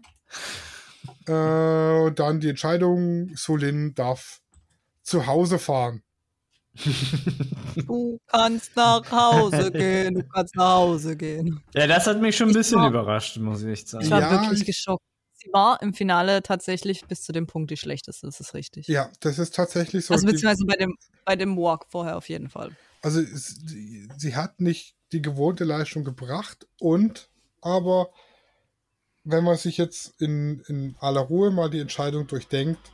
[1.28, 4.42] Äh, und dann die Entscheidung, Solin darf
[5.04, 6.04] zu Hause fahren.
[7.76, 11.62] Du kannst nach Hause gehen, du kannst nach Hause gehen.
[11.74, 14.04] ja, das hat mich schon ein bisschen war- überrascht, muss ich echt sagen.
[14.06, 15.04] Ich war Ja, wirklich ich- geschockt.
[15.34, 18.88] Sie war im Finale tatsächlich bis zu dem Punkt die schlechteste, das ist richtig.
[18.88, 20.14] Ja, das ist tatsächlich so.
[20.14, 22.76] also beziehungsweise bei dem, bei dem Walk vorher auf jeden Fall.
[23.02, 27.30] Also sie, sie hat nicht die gewohnte Leistung gebracht und
[27.62, 28.12] aber
[29.24, 32.92] wenn man sich jetzt in, in aller Ruhe mal die Entscheidung durchdenkt,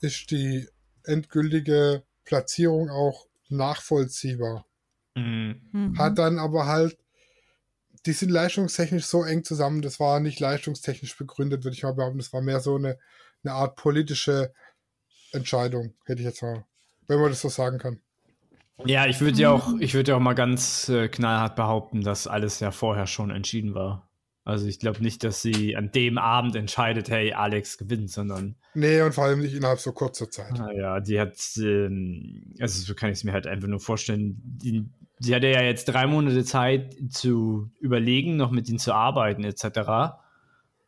[0.00, 0.68] ist die
[1.04, 4.66] endgültige Platzierung auch nachvollziehbar.
[5.14, 5.60] Mhm.
[5.72, 5.98] Mhm.
[5.98, 6.98] Hat dann aber halt,
[8.06, 12.18] die sind leistungstechnisch so eng zusammen, das war nicht leistungstechnisch begründet, würde ich mal behaupten,
[12.18, 12.98] das war mehr so eine,
[13.42, 14.52] eine Art politische
[15.32, 16.64] Entscheidung, hätte ich jetzt mal,
[17.06, 18.00] wenn man das so sagen kann.
[18.84, 22.28] Ja, ich würde ja auch, ich würde ja auch mal ganz äh, knallhart behaupten, dass
[22.28, 24.07] alles ja vorher schon entschieden war.
[24.48, 28.56] Also ich glaube nicht, dass sie an dem Abend entscheidet, hey, Alex gewinnt, sondern.
[28.72, 30.56] Nee, und vor allem nicht innerhalb so kurzer Zeit.
[30.56, 34.86] Naja, die hat, ähm, also so kann ich es mir halt einfach nur vorstellen, die,
[35.18, 40.16] sie hatte ja jetzt drei Monate Zeit zu überlegen, noch mit ihnen zu arbeiten, etc.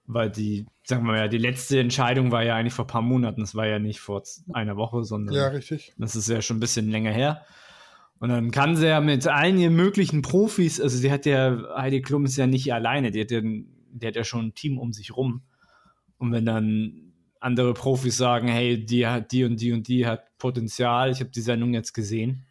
[0.06, 3.42] Weil die, sagen wir mal, die letzte Entscheidung war ja eigentlich vor ein paar Monaten,
[3.42, 4.22] das war ja nicht vor
[4.54, 5.92] einer Woche, sondern Ja, richtig.
[5.98, 7.44] das ist ja schon ein bisschen länger her.
[8.20, 12.02] Und dann kann sie ja mit allen ihren möglichen Profis, also sie hat ja, Heidi
[12.02, 14.92] Klum ist ja nicht alleine, die hat ja, die hat ja schon ein Team um
[14.92, 15.42] sich rum.
[16.18, 20.36] Und wenn dann andere Profis sagen, hey, die hat die und die und die hat
[20.36, 22.44] Potenzial, ich habe die Sendung jetzt gesehen,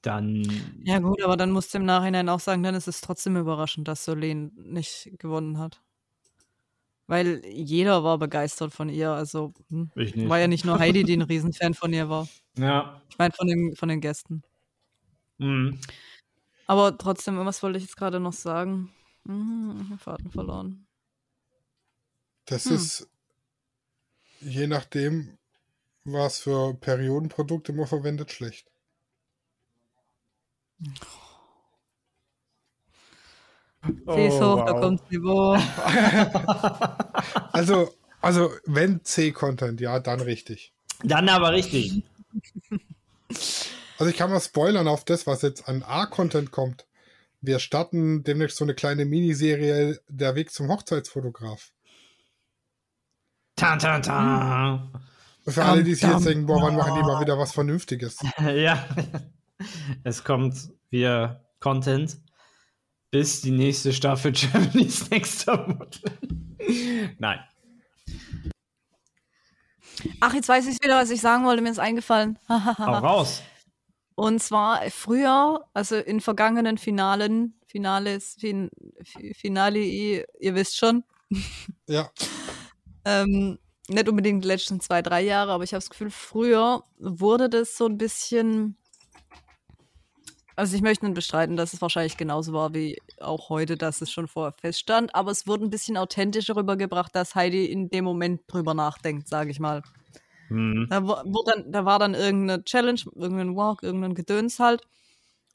[0.00, 0.44] dann
[0.84, 3.88] Ja, gut, aber dann musst du im Nachhinein auch sagen, dann ist es trotzdem überraschend,
[3.88, 5.82] dass Solène nicht gewonnen hat.
[7.06, 9.10] Weil jeder war begeistert von ihr.
[9.10, 10.28] Also hm, ich nicht.
[10.28, 12.28] war ja nicht nur Heidi, die ein Riesenfan von ihr war.
[12.58, 13.00] Ja.
[13.10, 14.42] Ich meine, von den, von den Gästen.
[15.38, 15.78] Mhm.
[16.66, 18.90] Aber trotzdem, was wollte ich jetzt gerade noch sagen?
[19.26, 20.86] Hm, ich habe Faden verloren.
[22.46, 22.76] Das Hm.
[22.76, 23.08] ist
[24.40, 25.36] je nachdem,
[26.04, 28.70] was für Periodenprodukte man verwendet, schlecht.
[34.06, 34.80] Sie ist hoch, da wow.
[34.80, 35.56] kommt Niveau.
[37.52, 40.72] Also, also wenn C-Content, ja, dann richtig.
[41.02, 42.02] Dann aber richtig.
[43.98, 46.86] Also ich kann mal spoilern auf das, was jetzt an A-Content kommt.
[47.40, 51.72] Wir starten demnächst so eine kleine Miniserie Der Weg zum Hochzeitsfotograf.
[53.56, 54.90] Ta, ta, ta.
[55.46, 58.18] Für alle, die sich jetzt denken, boah, wann machen die mal wieder was Vernünftiges?
[58.38, 58.84] ja.
[60.04, 62.18] Es kommt wieder Content
[63.10, 66.18] bis die nächste Staffel Germany's Next Topmodel.
[67.18, 67.40] Nein.
[70.20, 71.62] Ach, jetzt weiß ich wieder, was ich sagen wollte.
[71.62, 72.38] Mir ist eingefallen.
[72.48, 72.54] Hau
[72.92, 73.42] raus.
[74.14, 78.70] Und zwar früher, also in vergangenen Finalen, Finales, fin,
[79.04, 81.04] Fi- Finale, ihr ihr wisst schon,
[81.88, 82.10] Ja,
[83.04, 87.48] ähm, nicht unbedingt die letzten zwei, drei Jahre, aber ich habe das Gefühl, früher wurde
[87.50, 88.76] das so ein bisschen.
[90.56, 94.10] Also ich möchte nicht bestreiten, dass es wahrscheinlich genauso war wie auch heute, dass es
[94.10, 98.40] schon vorher feststand, aber es wurde ein bisschen authentischer rübergebracht, dass Heidi in dem Moment
[98.48, 99.82] drüber nachdenkt, sage ich mal.
[100.48, 100.86] Hm.
[100.88, 104.82] Da, dann, da war dann irgendeine Challenge, irgendein Walk, irgendein Gedöns halt.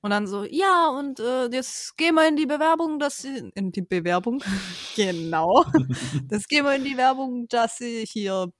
[0.02, 3.72] Und dann so, ja, und äh, jetzt gehen wir in die Bewerbung, dass sie, in
[3.72, 4.44] die Bewerbung,
[4.96, 5.66] genau,
[6.28, 8.52] das gehen wir in die Werbung, dass sie hier,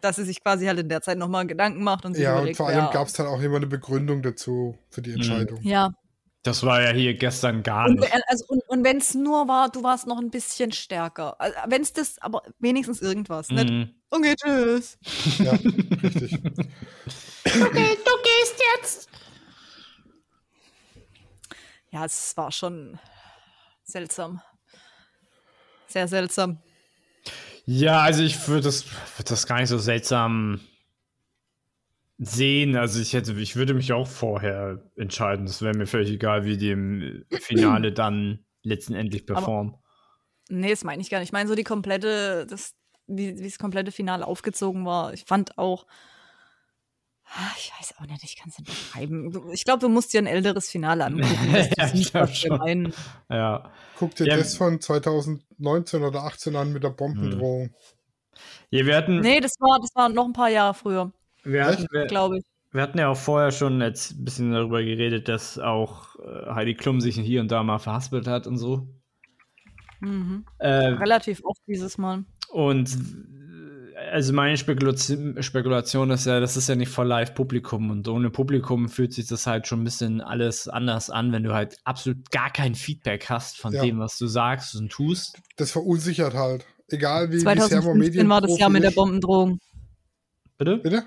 [0.00, 2.38] dass sie sich quasi halt in der Zeit nochmal Gedanken macht und sich ja und
[2.38, 5.60] überlegt, vor allem ja, gab es dann auch immer eine Begründung dazu für die Entscheidung.
[5.62, 5.90] ja.
[6.46, 8.14] Das war ja hier gestern gar Und, nicht.
[8.14, 11.40] äh, also, und, und wenn es nur war, du warst noch ein bisschen stärker.
[11.40, 13.48] Also, wenn es das, aber wenigstens irgendwas.
[13.48, 13.94] Nicht, Mhm.
[14.10, 14.98] okay, tschüss.
[15.38, 15.52] Ja,
[16.02, 16.34] richtig.
[17.46, 19.08] Okay, du gehst jetzt.
[21.90, 22.98] Ja, es war schon
[23.84, 24.42] seltsam.
[25.86, 26.58] Sehr seltsam.
[27.66, 28.84] Ja, also ich würde das,
[29.16, 30.60] würd das gar nicht so seltsam
[32.18, 32.76] sehen.
[32.76, 35.46] Also ich hätte, ich würde mich auch vorher entscheiden.
[35.46, 39.76] Das wäre mir völlig egal, wie die im Finale dann letztendlich performen.
[40.48, 41.28] Nee, das meine ich gar nicht.
[41.28, 42.74] Ich meine so die komplette, das,
[43.06, 45.14] wie, wie das komplette Finale aufgezogen war.
[45.14, 45.86] Ich fand auch,
[47.56, 49.50] ich weiß auch nicht, ich kann es nicht beschreiben.
[49.52, 51.54] Ich glaube, du musst dir ein älteres Finale angucken.
[51.76, 52.92] Ja, ich schon.
[53.28, 53.70] Ja.
[53.98, 54.36] Guck dir Ja.
[54.36, 57.74] das von 2019 oder 18 an mit der Bombendrohung.
[58.70, 61.12] ja, wir hatten, Nee, das war, das war noch ein paar Jahre früher,
[61.44, 62.44] wir hatten, glaube ich.
[62.72, 66.74] wir hatten ja auch vorher schon jetzt ein bisschen darüber geredet, dass auch äh, Heidi
[66.74, 68.86] Klum sich hier und da mal verhaspelt hat und so.
[70.00, 70.44] Mhm.
[70.58, 72.24] Äh, Relativ oft dieses Mal.
[72.50, 72.96] Und
[74.14, 78.88] also meine Spekulation, Spekulation ist ja, das ist ja nicht vor Live-Publikum und ohne Publikum
[78.88, 82.50] fühlt sich das halt schon ein bisschen alles anders an, wenn du halt absolut gar
[82.52, 83.82] kein Feedback hast von Ja.
[83.82, 85.40] dem, was du sagst und tust.
[85.56, 86.64] Das verunsichert halt.
[86.88, 88.92] Egal wie, wie sehr man 2015 war das Jahr mit der.
[88.92, 89.58] Bombendrohung.
[90.58, 90.76] Bitte?
[90.76, 91.04] Bitte?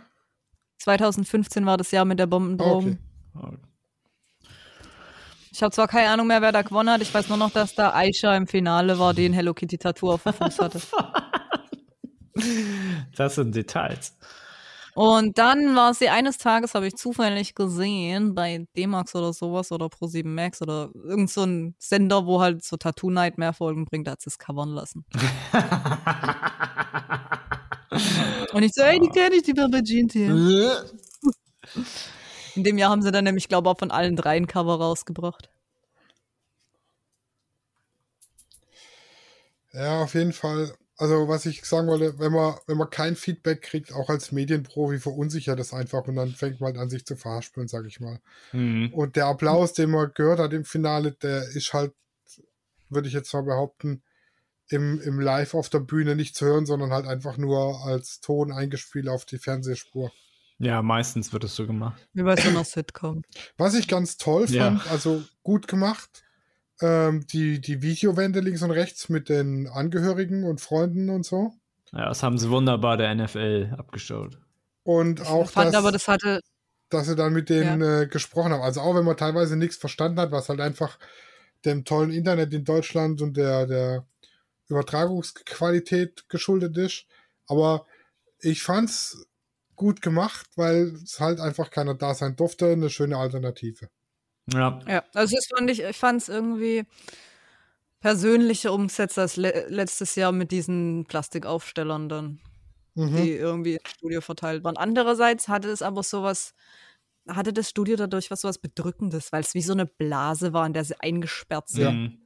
[0.79, 2.97] 2015 war das Jahr mit der Bombendrohung.
[3.33, 3.57] okay.
[5.49, 7.01] Ich habe zwar keine Ahnung mehr, wer da gewonnen hat.
[7.01, 10.11] Ich weiß nur noch, dass da Aisha im Finale war, die ein Hello Kitty Tattoo
[10.11, 10.81] auf dem Fuß hatte.
[13.15, 14.13] Das sind Details.
[14.97, 19.85] Und dann war sie eines Tages, habe ich zufällig gesehen, bei D-Max oder sowas oder
[19.85, 24.13] Pro7 Max oder irgend so ein Sender, wo halt so Tattoo Nightmare Folgen bringt, da
[24.13, 25.05] hat sie es covern lassen.
[28.53, 30.83] Und ich so, ey, die kenne ich, die Papa Jeans hier.
[32.55, 34.79] In dem Jahr haben sie dann nämlich, glaube ich, auch von allen drei ein Cover
[34.79, 35.51] rausgebracht.
[39.73, 40.73] Ja, auf jeden Fall.
[40.97, 44.99] Also, was ich sagen wollte, wenn man, wenn man kein Feedback kriegt, auch als Medienprofi,
[44.99, 48.19] verunsichert das einfach und dann fängt man halt an, sich zu verhaspeln, sag ich mal.
[48.51, 48.91] Mhm.
[48.93, 51.93] Und der Applaus, den man gehört hat im Finale, der ist halt
[52.89, 54.03] würde ich jetzt mal behaupten,
[54.69, 58.51] im, im Live auf der Bühne nicht zu hören, sondern halt einfach nur als Ton
[58.51, 60.11] eingespielt auf die Fernsehspur.
[60.59, 62.07] Ja, meistens wird es so gemacht.
[62.13, 63.21] Wie bei so einer Sitcom.
[63.57, 64.71] Was ich ganz toll Ja.
[64.71, 66.23] fand, also gut gemacht,
[66.81, 71.53] ähm, die, die Videowände links und rechts mit den Angehörigen und Freunden und so.
[71.93, 74.37] Ja, das haben sie wunderbar der NFL abgeschaut.
[74.83, 76.41] Und Ich auch, fand dass, aber, das hatte,
[76.89, 78.61] dass sie dann mit denen äh, gesprochen haben.
[78.61, 80.97] Also auch wenn man teilweise nichts verstanden hat, was halt einfach
[81.65, 84.05] dem tollen Internet in Deutschland und der, der
[84.69, 87.05] Übertragungsqualität geschuldet ist.
[87.47, 87.85] Aber
[88.39, 89.27] ich fand's
[89.75, 92.67] gut gemacht, weil es halt einfach keiner da sein durfte.
[92.67, 93.89] Eine schöne Alternative.
[94.53, 96.85] Ja, ja, also das fand ich, ich fand es irgendwie
[97.99, 102.39] persönlicher umgesetzt als le letztes Jahr mit diesen Plastikaufstellern dann,
[102.95, 103.15] Mhm.
[103.17, 104.77] die irgendwie im Studio verteilt waren.
[104.77, 106.53] Andererseits hatte es aber sowas,
[107.27, 110.73] hatte das Studio dadurch was sowas Bedrückendes, weil es wie so eine Blase war, in
[110.73, 111.83] der sie eingesperrt sind.
[111.83, 111.91] Ja.
[111.91, 112.17] mhm.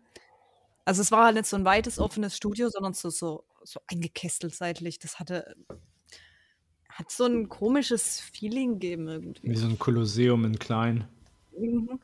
[0.85, 4.53] Also es war halt nicht so ein weites, offenes Studio, sondern so, so, so eingekesselt
[4.55, 4.97] seitlich.
[4.99, 5.55] Das hatte,
[6.89, 9.55] hat so ein komisches Feeling gegeben wie irgendwie.
[9.55, 11.07] so ein Kolosseum in klein.
[11.57, 11.99] Mhm.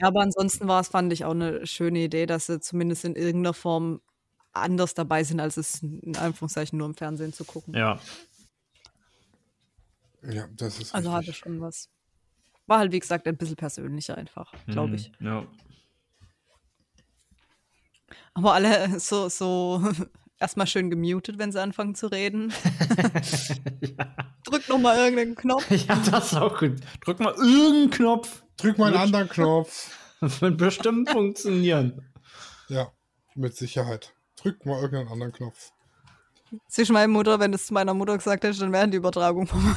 [0.00, 3.14] Ja, aber ansonsten war es, fand ich, auch eine schöne Idee, dass sie zumindest in
[3.16, 4.00] irgendeiner Form
[4.52, 7.78] anders dabei sind, als es in Anführungszeichen nur im Fernsehen zu gucken.
[7.78, 7.98] Ja,
[10.22, 11.34] Ja, das ist Also hatte richtig.
[11.34, 11.88] schon was.
[12.66, 14.96] War halt, wie gesagt, ein bisschen persönlicher einfach, glaube Mhm.
[14.96, 15.12] ich.
[15.20, 15.46] Ja.
[18.34, 19.82] Aber alle so, so
[20.42, 22.52] erstmal schön gemutet, wenn sie anfangen zu reden.
[24.44, 25.70] Drück noch mal irgendeinen Knopf.
[25.70, 26.80] ja, das ist auch gut.
[27.04, 28.42] Drück mal irgendeinen Knopf.
[28.58, 29.90] Drück mal einen Mit- anderen Knopf.
[30.20, 32.02] Das wird bestimmt funktionieren.
[32.68, 32.92] Ja,
[33.34, 34.12] mit Sicherheit.
[34.36, 35.70] Drück mal irgendeinen anderen Knopf.
[36.68, 39.46] Zwischen meine Mutter, wenn du es zu meiner Mutter gesagt hättest, dann wären die Übertragung
[39.46, 39.74] vorbei.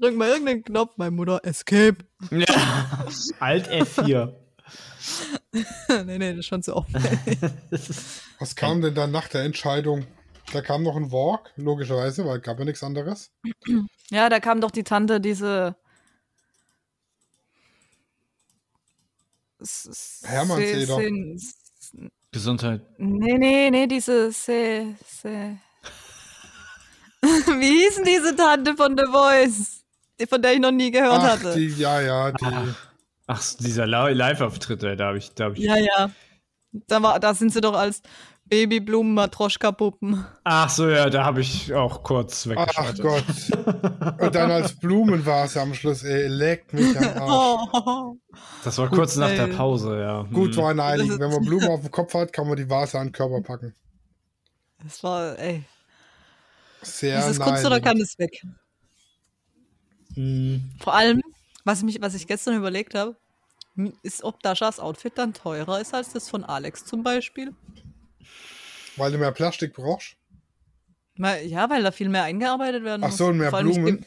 [0.00, 1.40] Drück mal irgendeinen Knopf, meine Mutter.
[1.42, 1.96] Escape.
[2.30, 3.04] Ja.
[3.40, 4.34] Alt F4.
[6.06, 6.88] nee, nee, das ist schon zu oft.
[8.38, 10.06] Was kam denn dann nach der Entscheidung?
[10.52, 13.30] Da kam noch ein Walk, logischerweise, weil gab ja nichts anderes.
[14.10, 15.76] ja, da kam doch die Tante, diese.
[20.24, 20.96] Hermannseder.
[20.96, 21.34] Se-
[21.78, 22.80] se- Gesundheit.
[22.98, 25.58] Nee, nee, nee, diese Se, Se.
[27.22, 29.82] Wie hießen diese Tante von The Voice?
[30.18, 31.54] Die, von der ich noch nie gehört Ach, hatte.
[31.54, 32.44] die, ja, ja, die.
[32.44, 32.91] Ach,
[33.60, 35.60] dieser Li- Live-Auftritt, ey, da habe ich, da hab ich.
[35.64, 36.10] Ja, ja.
[36.72, 38.02] Da, war, da sind sie doch als
[38.46, 40.24] Babyblumen, Matroschka-Puppen.
[40.44, 43.02] Ach so, ja, da habe ich auch kurz Ach weggeschaltet.
[43.02, 44.20] Gott.
[44.20, 47.68] Und dann als Blumenvase am Schluss, ey, leckt mich am Arsch.
[47.72, 48.16] Oh.
[48.64, 49.48] Das war kurz nach der.
[49.48, 50.22] Pause, ja.
[50.22, 50.62] Gut Hm.
[50.62, 51.12] war Einigung.
[51.12, 53.42] ist- Wenn man Blumen auf dem Kopf hat, kann man die Vase an den Körper
[53.42, 53.74] packen.
[54.82, 55.62] Das war, ey.
[56.80, 58.42] Sehr Ist es Kunst oder kann es weg?
[60.14, 60.70] Hm.
[60.80, 61.22] Vor allem,
[61.64, 63.16] was, mich, was ich gestern überlegt habe,
[64.02, 67.54] ist, ob Daschas Outfit dann teurer ist als das von Alex zum Beispiel.
[68.96, 70.16] Weil du mehr Plastik brauchst.
[71.16, 73.16] Ja, weil da viel mehr eingearbeitet werden Ach muss.
[73.16, 74.04] so, und mehr Blumen.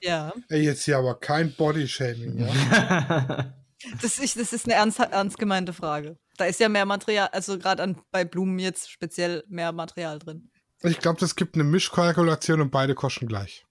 [0.00, 3.52] Ja, Ey, jetzt hier aber kein Bodyshaming, ja?
[4.00, 6.16] das ist, das ist eine ernst, ernst gemeinte Frage.
[6.36, 10.50] Da ist ja mehr Material, also gerade bei Blumen jetzt speziell mehr Material drin.
[10.82, 13.66] Ich glaube, das gibt eine Mischkalkulation und beide kosten gleich.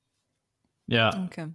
[0.87, 1.25] ja.
[1.25, 1.47] Okay.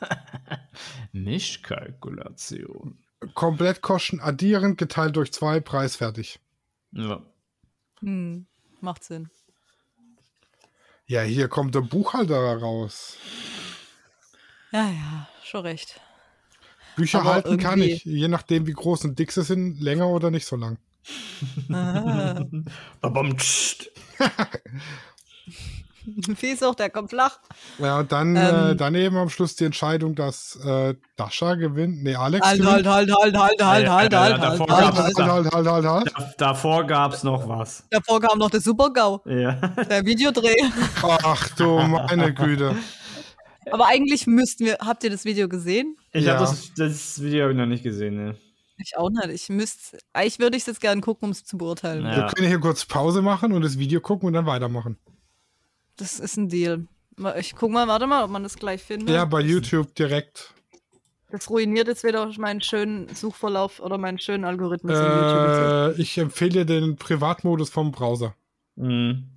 [1.12, 2.98] Mischkalkulation.
[3.34, 6.40] Komplett Kosten addieren, geteilt durch zwei, Preis fertig.
[6.92, 7.22] Ja.
[8.00, 8.46] Hm,
[8.80, 9.28] macht Sinn.
[11.06, 13.16] Ja, hier kommt der Buchhalter raus.
[14.72, 16.00] Ja, ja, schon recht.
[16.96, 20.30] Bücher Aber halten kann ich, je nachdem wie groß und dick sie sind, länger oder
[20.30, 20.78] nicht so lang.
[21.72, 22.44] Ah.
[26.62, 27.38] Auch, der kommt flach.
[27.78, 28.76] Ja, und dann äh, Ähm.
[28.76, 32.02] dann eben am Schluss die Entscheidung, dass äh, Dasha gewinnt.
[32.02, 32.86] Nee, Alex Halt, gewinnt.
[32.86, 35.16] halt, halt, halt, halt, halt, Ja, halt, ja, halt, halt, davor halt, gab's- halt.
[35.16, 36.12] halt, halt, halt, halt, halt.
[36.16, 37.84] Da- Davor gab es noch was.
[37.90, 39.52] Davor kam noch der Super-GAU, Ja.
[39.52, 40.54] der Videodreh.
[41.02, 42.74] Ach du meine Güte.
[43.70, 45.96] Aber eigentlich müssten wir, habt ihr das Video gesehen?
[46.12, 46.34] Ich Ja.
[46.34, 48.36] habe das, das Video hab ich noch nicht gesehen, ne?
[48.78, 49.28] Ich auch nicht.
[49.28, 52.04] Ich müsste, eigentlich würde ich es jetzt gerne gucken, um es zu beurteilen.
[52.04, 52.16] Ja.
[52.16, 54.96] Wir können hier kurz Pause machen und das Video gucken und dann weitermachen.
[56.00, 56.86] Das ist ein Deal.
[57.38, 59.10] Ich guck mal, warte mal, ob man das gleich findet.
[59.10, 60.54] Ja, bei YouTube direkt.
[61.30, 65.98] Das ruiniert jetzt wieder meinen schönen Suchverlauf oder meinen schönen Algorithmus in YouTube.
[65.98, 68.34] Äh, ich empfehle den Privatmodus vom Browser.
[68.76, 69.28] Mhm.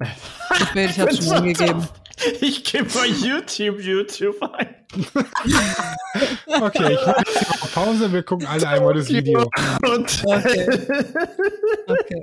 [0.00, 1.86] Zu spät, ich hab's schon angegeben.
[2.40, 4.74] Ich gebe bei YouTube YouTube ein.
[6.46, 8.12] Okay, ich mache Pause.
[8.12, 9.42] Wir gucken alle einmal das Video.
[9.82, 10.68] Okay.
[11.86, 12.22] okay.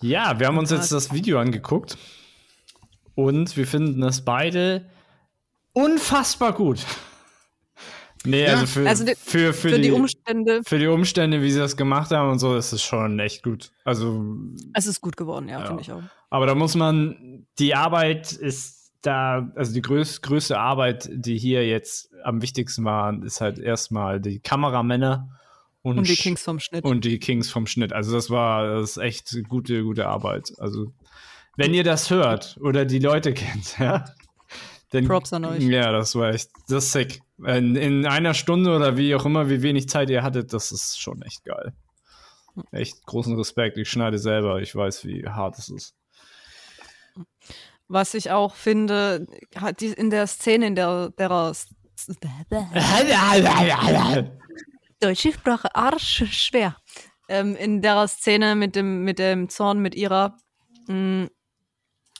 [0.00, 1.96] Ja, wir haben uns jetzt das Video angeguckt.
[3.14, 4.88] Und wir finden das beide
[5.72, 6.84] unfassbar gut.
[8.24, 8.50] Nee, Ja.
[8.54, 11.76] also für, Also die- für, für, Für die Umstände, für die Umstände, wie sie das
[11.76, 13.70] gemacht haben und so, ist es schon echt gut.
[13.84, 14.24] Also,
[14.74, 15.66] es ist gut geworden, ja, Ja.
[15.66, 16.02] finde ich auch.
[16.30, 21.66] aber da muss man, die Arbeit ist da, also die größ, größte Arbeit, die hier
[21.66, 25.37] jetzt am wichtigsten war, ist halt erstmal die Kameramänner
[25.82, 26.84] und, Und die Kings vom Schnitt.
[26.84, 27.92] und die Kings vom Schnitt.
[27.92, 30.52] Also das war das ist echt gute, gute Arbeit.
[30.58, 30.92] Also
[31.56, 34.04] wenn ihr das hört oder die Leute kennt, ja,
[34.90, 35.62] dann Props an euch.
[35.62, 37.20] Ja, das war echt, das ist sick.
[37.44, 41.00] In, in einer Stunde oder wie auch immer, wie wenig Zeit ihr hattet, das ist
[41.00, 41.72] schon echt geil.
[42.72, 43.78] Echt großen Respekt.
[43.78, 44.60] Ich schneide selber.
[44.60, 45.94] Ich weiß, wie hart es ist.
[47.88, 49.26] Was ich auch finde,
[49.96, 51.28] in der Szene, in der, der
[55.00, 56.76] deutsche Sprache arsch schwer.
[57.28, 60.36] Ähm, in der Szene mit dem, mit dem Zorn mit ihrer
[60.86, 61.28] mh,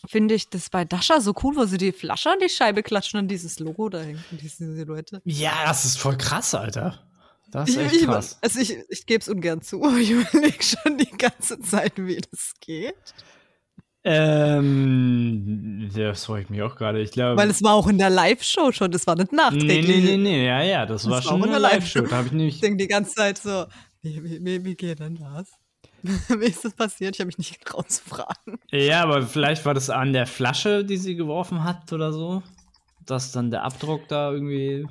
[0.07, 3.19] finde ich das bei Dasha so cool, wo sie die Flasche an die Scheibe klatschen
[3.21, 5.21] und dieses Logo da hängt, und diese Silhouette.
[5.25, 7.03] Ja, das ist voll krass, Alter.
[7.51, 8.39] Das ist Ich, echt ich, krass.
[8.43, 12.17] also ich, ich gebe es ungern zu, aber ich überlege schon die ganze Zeit, wie
[12.31, 12.95] das geht.
[14.09, 17.01] Ähm, das freue ich mich auch gerade.
[17.01, 17.41] Ich glaube.
[17.41, 19.87] Weil es war auch in der Live-Show schon, das war nicht Nee, nachträglich.
[19.87, 22.01] nee, nee, nee, ja, ja, das, Das war war schon in der Live-Show.
[22.01, 22.11] Live-Show.
[22.11, 22.61] Da habe ich Ich nämlich.
[22.61, 23.67] denke die ganze Zeit so,
[24.03, 25.51] wie, wie, wie, wie geht denn das?
[26.41, 27.17] wie ist das passiert?
[27.17, 28.59] Ich habe mich nicht getraut zu fragen.
[28.71, 32.43] Ja, aber vielleicht war das an der Flasche, die sie geworfen hat oder so.
[33.07, 34.87] Dass dann der Abdruck da irgendwie.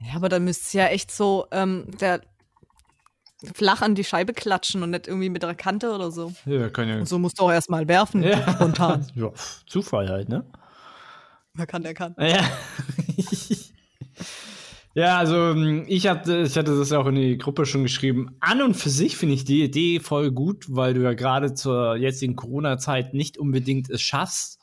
[0.00, 2.22] Ja, aber dann müsste es ja echt so ähm, der
[3.54, 6.32] flach an die Scheibe klatschen und nicht irgendwie mit der Kante oder so.
[6.46, 6.96] Ja, kann ja.
[6.98, 8.52] Und so musst du auch erstmal werfen, Ja.
[8.52, 9.06] spontan.
[9.14, 9.30] ja,
[9.66, 10.44] Zufall halt, ne?
[11.54, 12.14] Wer kann, der kann.
[12.18, 12.44] Ja.
[14.94, 18.36] ja, also ähm, ich hatte, ich hatte das ja auch in die Gruppe schon geschrieben.
[18.40, 21.96] An und für sich finde ich die Idee voll gut, weil du ja gerade zur
[21.96, 24.58] jetzigen Corona-Zeit nicht unbedingt es schaffst.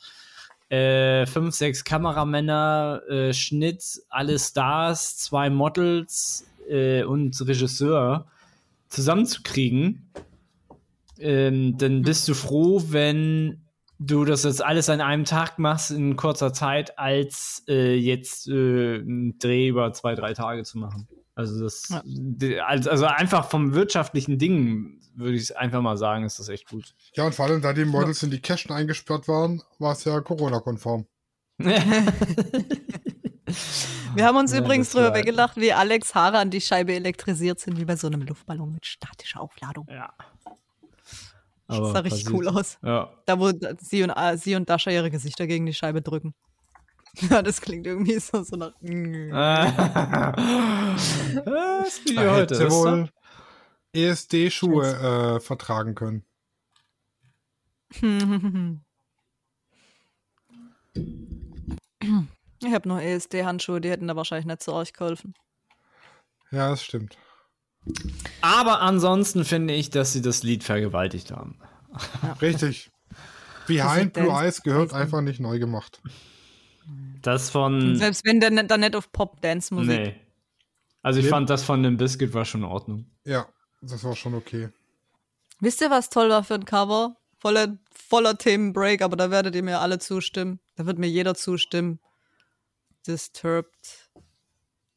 [0.70, 8.28] Äh, fünf, sechs Kameramänner, äh, Schnitt, alle Stars, zwei Models äh, und Regisseur
[8.90, 10.12] zusammenzukriegen.
[11.20, 13.64] Ähm, dann bist du froh, wenn
[14.00, 18.96] du das jetzt alles an einem Tag machst in kurzer Zeit, als äh, jetzt äh,
[19.00, 21.08] einen Dreh über zwei, drei Tage zu machen.
[21.34, 22.66] Also das, Ja.
[22.66, 26.94] also einfach vom wirtschaftlichen Ding würde ich einfach mal sagen, ist das echt gut.
[27.16, 30.20] Ja, und vor allem, da die Models in die Cachen eingesperrt waren, war es ja
[30.22, 31.08] Corona-konform.
[34.16, 37.80] Wir haben uns Ja, übrigens drüber weggelacht, wie Alex Haare an die Scheibe elektrisiert sind,
[37.80, 39.88] wie bei so einem Luftballon mit statischer Aufladung.
[39.90, 40.14] ja.
[41.70, 42.40] Das Aber sah richtig passiert.
[42.40, 42.78] cool aus.
[42.82, 43.10] Ja.
[43.26, 46.34] Da, wo sie und, äh, sie und Dasha ihre Gesichter gegen die Scheibe drücken.
[47.32, 48.74] Ja, das klingt irgendwie so, so nach.
[48.82, 48.86] das
[52.06, 52.56] Video Da heute.
[52.60, 53.10] hätte wohl
[53.94, 56.24] ESD-Schuhe äh, vertragen können.
[62.64, 65.34] Ich habe noch ESD-Handschuhe, die hätten da wahrscheinlich nicht so euch geholfen.
[66.52, 67.18] Ja, das stimmt.
[68.42, 71.60] Aber ansonsten finde ich, dass sie das Lied vergewaltigt haben.
[72.42, 72.92] Richtig.
[73.10, 76.02] Das Behind Blue Eyes gehört einfach nicht neu gemacht.
[77.22, 77.96] Das von.
[77.98, 79.88] Selbst wenn der nicht- dann nicht auf Pop-Dance-Musik.
[79.90, 80.16] Nee.
[81.02, 81.32] Also ich Nee.
[81.32, 83.06] fand das von dem Biscuit war schon in Ordnung.
[83.26, 83.48] Ja,
[83.82, 84.70] das war schon okay.
[85.60, 87.18] Wisst ihr, was toll war für ein Cover?
[87.40, 90.60] Voller, voller Themenbreak, aber da werdet ihr mir alle zustimmen.
[90.76, 92.00] Da wird mir jeder zustimmen.
[93.08, 94.10] Disturbed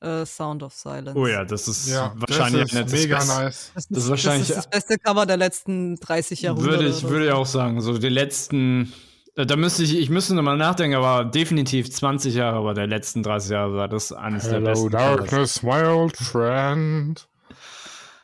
[0.02, 1.14] äh, Sound of Silence.
[1.18, 3.42] Oh ja, das ist Ja, wahrscheinlich das ist nicht mega das Beste.
[3.44, 3.70] nice.
[3.74, 6.78] Das ist, Das ist das, wahrscheinlich- ist das beste Cover der letzten 30 Jahrhunderte.
[6.78, 7.28] Würde ich, würde so.
[7.28, 7.80] ich auch sagen.
[7.82, 8.92] So die letzten,
[9.34, 13.22] da da müsste ich, ich müsste nochmal nachdenken, aber definitiv 20 Jahre, aber der letzten
[13.22, 14.90] 30 Jahre war das eines der Hello, besten.
[14.90, 15.16] Covers.
[15.16, 17.28] darkness, my old friend.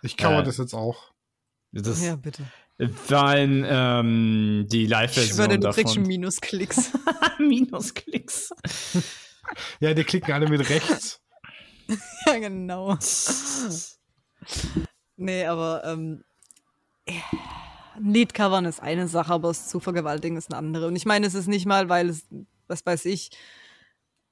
[0.03, 1.13] Ich cover Äh, das jetzt auch.
[1.73, 2.43] Das Ja, bitte.
[3.09, 6.09] war ein, ähm, die Ich Live-Version schwöre, du kriegst schon davon.
[6.09, 6.91] Minusklicks.
[7.39, 8.51] Minusklicks.
[9.81, 11.21] Ja, die klicken alle mit rechts.
[12.27, 12.97] ja, genau.
[15.17, 16.25] Nee, aber ähm,
[17.07, 20.89] ein Lied covern ist eine Sache, aber es zu vergewaltigen ist eine andere.
[20.89, 22.27] Und ich meine, es ist nicht mal, weil es,
[22.67, 23.31] was weiß ich,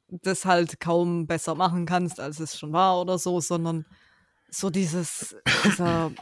[0.09, 3.87] das halt kaum besser machen kannst, als es schon war oder so, sondern
[4.51, 5.35] so dieses,
[5.65, 6.13] dieser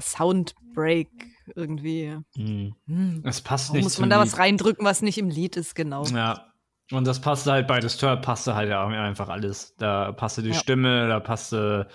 [0.00, 1.08] Soundbreak
[1.54, 2.16] irgendwie.
[2.36, 2.74] Hm.
[2.86, 4.32] Hm, Es passt nicht muss man da Lied.
[4.32, 6.04] was reindrücken, was nicht im Lied ist, genau.
[6.06, 6.53] Ja.
[6.92, 9.74] Und das passte halt bei Disturb, passte halt auch einfach alles.
[9.76, 10.54] Da passte die Ja.
[10.54, 11.88] Stimme, da passte,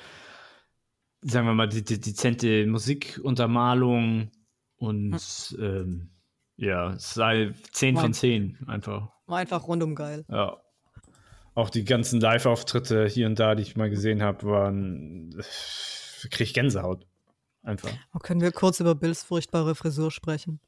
[1.21, 4.31] sagen wir mal, die, die dezente Musikuntermalung
[4.77, 6.09] und ähm,
[6.57, 9.09] ja, es sei 10 War- von 10 einfach.
[9.27, 10.25] War einfach rundum geil.
[10.27, 10.57] Ja.
[11.55, 15.31] Auch die ganzen Live-Auftritte hier und da, die ich mal gesehen habe, waren.
[15.37, 15.43] äh,
[16.29, 17.05] krieg ich Gänsehaut.
[17.61, 17.89] Einfach.
[18.11, 20.59] Aber können wir kurz über Bills furchtbare Frisur sprechen?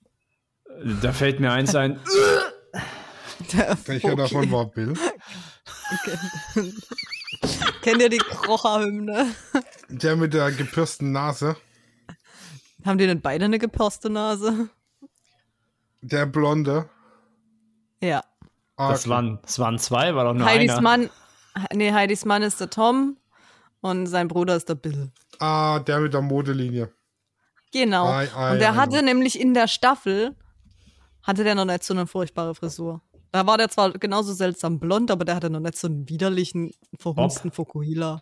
[1.02, 2.00] Da fällt mir eins ein.
[3.86, 4.94] Welcher davon war Bill?
[7.82, 9.28] Kennt ihr die Krocher-Hymne?
[9.90, 11.56] Der mit der gepürsten Nase.
[12.86, 14.70] Haben die denn beide eine gepörste Nase?
[16.02, 16.90] Der Blonde.
[18.02, 18.24] Ja.
[18.76, 20.82] Ah, Das, waren, das waren zwei, war doch nur Heidis einer.
[20.82, 21.10] Mann,
[21.74, 23.18] nee, Heidis Mann ist der Tom
[23.82, 25.12] und sein Bruder ist der Bill.
[25.40, 26.92] Ah, der mit der Modelinie.
[27.72, 28.08] Genau.
[28.08, 29.02] Ei, ei, und der ei, hatte ei.
[29.02, 30.36] nämlich in der Staffel,
[31.24, 33.02] hatte der noch nicht so eine furchtbare Frisur.
[33.32, 36.72] Da war der zwar genauso seltsam blond, aber der hatte noch nicht so einen widerlichen,
[36.98, 38.22] verhunzten Fokuhila.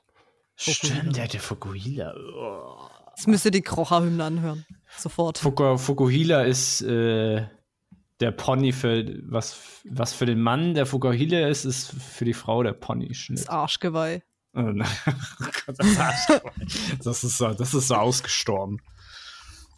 [0.55, 2.13] Stimmt, der hatte Fukuhila.
[2.15, 2.89] Oh.
[3.15, 4.65] Das müsst ihr die Krocher-Hymne anhören.
[4.97, 5.37] Sofort.
[5.37, 7.47] Fuku, Fukuhila ist äh,
[8.19, 12.61] der Pony für was, was für den Mann der Fukuhila ist, ist für die Frau
[12.61, 13.39] der Pony-Schnitt.
[13.39, 14.21] Das Arschgeweih.
[14.53, 14.61] Oh.
[14.61, 16.41] Oh Gott, das, Arsch.
[17.03, 18.81] das, ist so, das ist so ausgestorben.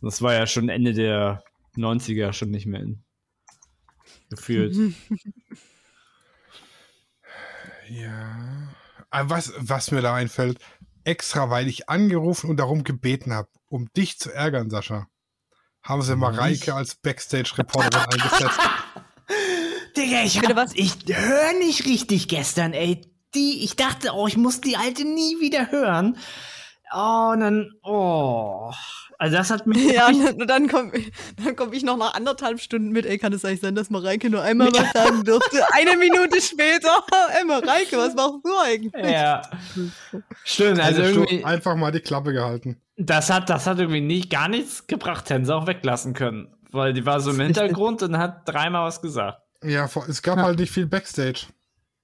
[0.02, 1.44] Das war ja schon Ende der
[1.78, 3.04] 90er schon nicht mehr in.
[4.32, 4.76] Gefühlt.
[7.90, 8.70] Ja.
[9.10, 10.60] Ah, Was, was mir da einfällt,
[11.04, 15.08] extra weil ich angerufen und darum gebeten habe, um dich zu ärgern, Sascha,
[15.84, 18.60] haben sie Mareike als Backstage-Reporterin eingesetzt.
[19.98, 20.72] Digga, ich, hab, was?
[20.74, 23.02] ich höre nicht richtig gestern, ey.
[23.36, 26.18] Die, ich dachte, oh, ich muss die alte nie wieder hören.
[26.94, 28.72] Oh, und dann, oh.
[29.18, 29.78] Also das hat mich.
[29.94, 30.92] Ja, und dann komme
[31.44, 33.06] dann komm ich noch nach anderthalb Stunden mit.
[33.06, 35.64] Ey, kann es eigentlich sein, dass Mareike nur einmal was sagen durfte?
[35.74, 37.04] Eine Minute später.
[37.38, 39.12] Ey, Mareike, was machst du eigentlich?
[39.12, 39.44] Ja.
[40.44, 42.82] Stimmt, also Stunde irgendwie, einfach mal die Klappe gehalten.
[42.98, 46.48] das hat, das hat irgendwie nicht, gar nichts gebracht, hätten sie auch weglassen können.
[46.72, 47.40] Weil die war so im.
[47.42, 49.40] Hintergrund und hat dreimal was gesagt.
[49.64, 51.46] Ja, es gab halt nicht viel Backstage.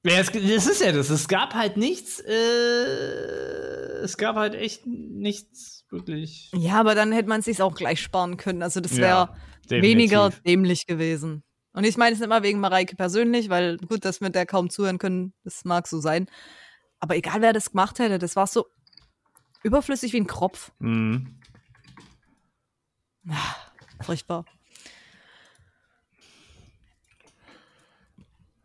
[0.03, 1.09] Ja, es, das ist ja das.
[1.09, 2.33] Es gab halt nichts, äh,
[4.03, 6.51] es gab halt echt nichts wirklich.
[6.53, 8.61] Ja, aber dann hätte man es sich auch gleich sparen können.
[8.63, 9.33] Also das Ja, wäre
[9.63, 9.81] definitiv.
[9.89, 11.43] weniger dämlich gewesen.
[11.73, 14.69] Und ich meine es nicht mal wegen Mareike persönlich, weil gut, dass wir der kaum
[14.69, 16.27] zuhören können, das mag so sein.
[16.99, 18.65] Aber egal, wer das gemacht hätte, das war so
[19.63, 20.71] überflüssig wie ein Kropf.
[20.79, 21.39] Mhm.
[24.01, 24.45] Furchtbar.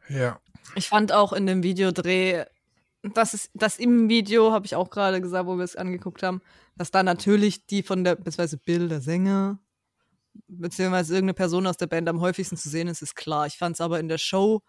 [0.09, 0.41] Ja.
[0.75, 2.45] Ich fand auch in dem Videodreh,
[3.03, 6.41] das ist, das im Video, habe ich auch gerade gesagt, wo wir es angeguckt haben,
[6.77, 9.59] dass da natürlich die von der, beziehungsweise Bill, der Sänger,
[10.49, 13.47] beziehungsweise irgendeine Person aus der Band am häufigsten zu sehen ist, ist klar.
[13.47, 14.63] Ich fand es aber in der Show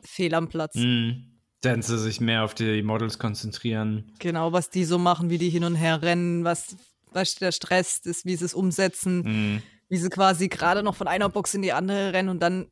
[0.00, 0.74] fehl am Platz.
[0.74, 1.28] Mhm.
[1.62, 4.12] Dann sie sich mehr auf die Models konzentrieren.
[4.18, 6.76] Genau, was die so machen, wie die hin und her rennen, was,
[7.12, 9.62] was der Stress ist, wie sie es umsetzen, Mhm.
[9.88, 12.66] wie sie quasi gerade noch von einer Box in die andere rennen und dann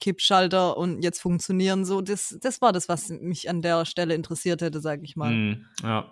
[0.00, 2.00] Kippschalter und jetzt funktionieren so.
[2.00, 5.30] Das, das war das, was mich an der Stelle interessiert hätte, sage ich mal.
[5.32, 5.64] Mhm.
[5.82, 6.10] Ja.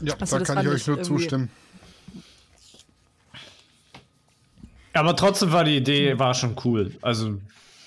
[0.00, 1.50] Ja, Also da das kann ich euch nur irgendwie- zustimmen.
[4.94, 6.94] Aber trotzdem war die Idee war schon cool.
[7.00, 7.38] Also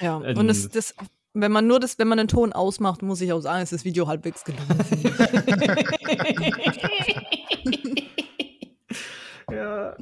[0.02, 0.96] Ja, Ähm, und es, das,
[1.34, 3.86] wenn man nur das, wenn man den Ton ausmacht, muss ich auch sagen, ist das
[3.86, 4.68] Video halbwegs gelungen.
[9.52, 9.96] ja.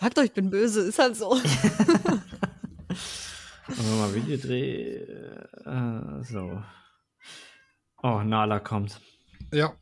[0.00, 1.30] Sagt euch, ich bin böse, ist halt so.
[3.66, 4.98] Wenn mal Videodreh.
[5.64, 6.62] Äh, so.
[8.04, 9.00] Oh, Nala kommt.
[9.52, 9.74] Ja.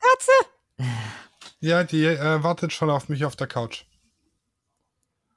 [0.00, 0.32] Katze!
[1.60, 3.84] Ja, die äh, wartet schon auf mich auf der Couch.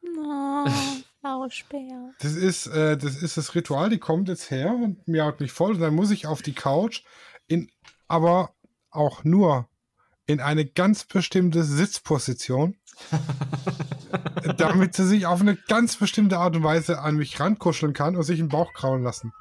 [0.03, 0.65] Oh,
[1.21, 2.15] Blauschbär.
[2.19, 5.73] Das ist, äh, das ist das Ritual, die kommt jetzt her und miaut mich voll
[5.73, 7.03] und dann muss ich auf die Couch,
[7.45, 7.69] in,
[8.07, 8.55] aber
[8.89, 9.69] auch nur
[10.25, 12.77] in eine ganz bestimmte Sitzposition,
[14.57, 18.23] damit sie sich auf eine ganz bestimmte Art und Weise an mich rankuscheln kann und
[18.23, 19.33] sich im Bauch krauen lassen.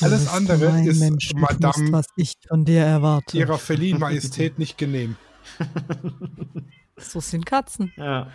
[0.00, 3.36] Alles andere ist Madame was ich von dir erwarte.
[3.36, 5.16] ihrer verliehenen Majestät nicht genehm.
[7.00, 7.92] So sind Katzen.
[7.96, 8.32] Ja.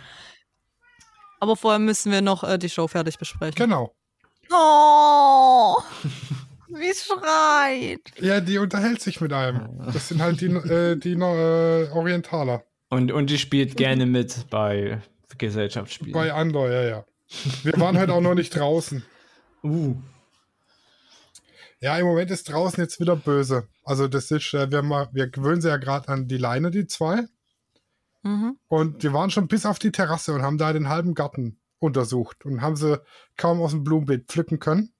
[1.38, 3.54] Aber vorher müssen wir noch äh, die Show fertig besprechen.
[3.56, 3.94] Genau.
[4.50, 5.76] Oh,
[6.68, 8.00] wie es schreit.
[8.20, 9.68] Ja, die unterhält sich mit einem.
[9.92, 12.64] Das sind halt die, äh, die äh, Orientaler.
[12.88, 15.02] Und, und die spielt gerne mit bei
[15.38, 16.12] Gesellschaftsspielen.
[16.12, 17.04] Bei Andor, ja, ja.
[17.62, 19.04] Wir waren halt auch noch nicht draußen.
[19.62, 19.96] uh.
[21.80, 23.68] Ja, im Moment ist draußen jetzt wieder böse.
[23.82, 26.86] Also das ist, äh, wir, mal, wir gewöhnen sie ja gerade an die Leine, die
[26.86, 27.24] zwei.
[28.22, 28.58] Mhm.
[28.68, 32.46] Und wir waren schon bis auf die Terrasse und haben da den halben Garten untersucht
[32.46, 33.00] und haben sie
[33.36, 34.94] kaum aus dem Blumenbeet pflücken können.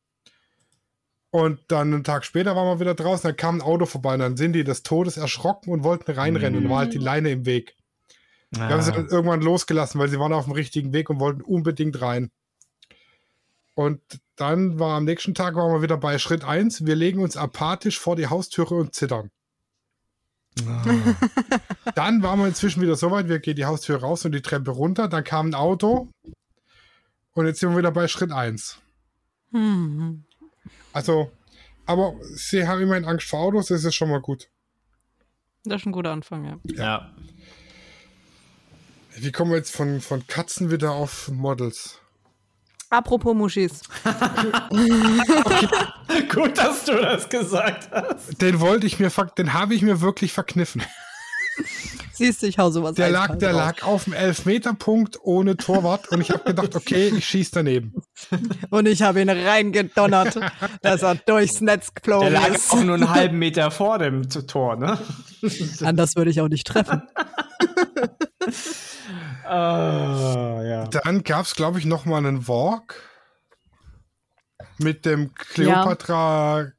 [1.30, 4.20] Und dann einen Tag später waren wir wieder draußen, da kam ein Auto vorbei und
[4.20, 7.46] dann sind die des Todes erschrocken und wollten reinrennen und war halt die Leine im
[7.46, 7.74] Weg.
[8.56, 11.42] Wir haben sie dann irgendwann losgelassen, weil sie waren auf dem richtigen Weg und wollten
[11.42, 12.30] unbedingt rein.
[13.74, 14.00] Und
[14.36, 16.86] dann war am nächsten Tag waren wir wieder bei Schritt 1.
[16.86, 19.30] Wir legen uns apathisch vor die Haustüre und zittern.
[21.96, 24.70] Dann waren wir inzwischen wieder so weit, wir gehen die Haustür raus und die Treppe
[24.70, 25.08] runter.
[25.08, 26.08] Dann kam ein Auto.
[27.32, 28.78] Und jetzt sind wir wieder bei Schritt 1.
[29.50, 30.24] Hm.
[30.92, 31.32] Also,
[31.86, 34.48] aber sie haben immerhin Angst vor Autos, das ist schon mal gut.
[35.64, 36.58] Das ist ein guter Anfang, ja.
[36.64, 37.14] Ja.
[39.16, 41.98] Wie kommen wir jetzt von, von Katzen wieder auf Models?
[42.90, 43.80] Apropos Muschis.
[46.32, 48.40] Gut, dass du das gesagt hast.
[48.40, 50.82] Den wollte ich mir, den habe ich mir wirklich verkniffen.
[52.12, 53.60] Siehst du, ich hau sowas Der lag, der drauf.
[53.60, 57.94] lag auf dem Elfmeterpunkt ohne Torwart und ich habe gedacht, okay, ich schieß daneben.
[58.70, 60.38] Und ich habe ihn reingedonnert,
[60.82, 62.70] dass er durchs Netz Der geflogen lag ist.
[62.70, 64.98] auch nur einen halben Meter vor dem Tor, ne?
[65.82, 67.02] Anders würde ich auch nicht treffen.
[69.46, 70.84] Ah, ja.
[70.86, 72.94] Dann gab es, glaube ich, noch mal einen Walk
[74.78, 76.72] mit dem Cleopatra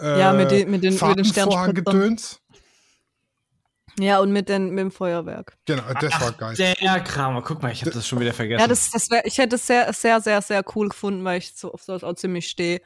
[0.00, 2.40] äh, Ja, mit den- mit den- mit den Fahrtenvorhang-Gedöns.
[3.98, 5.56] Ja, und mit, den, mit dem Feuerwerk.
[5.66, 6.54] Genau, das war geil.
[6.56, 7.42] Der Kram.
[7.42, 8.60] Guck mal, ich habe das schon wieder vergessen.
[8.60, 11.52] Ja, das, das wär, ich hätte es sehr, sehr, sehr, sehr cool gefunden, weil ich
[11.54, 12.80] so auf sowas auch ziemlich stehe.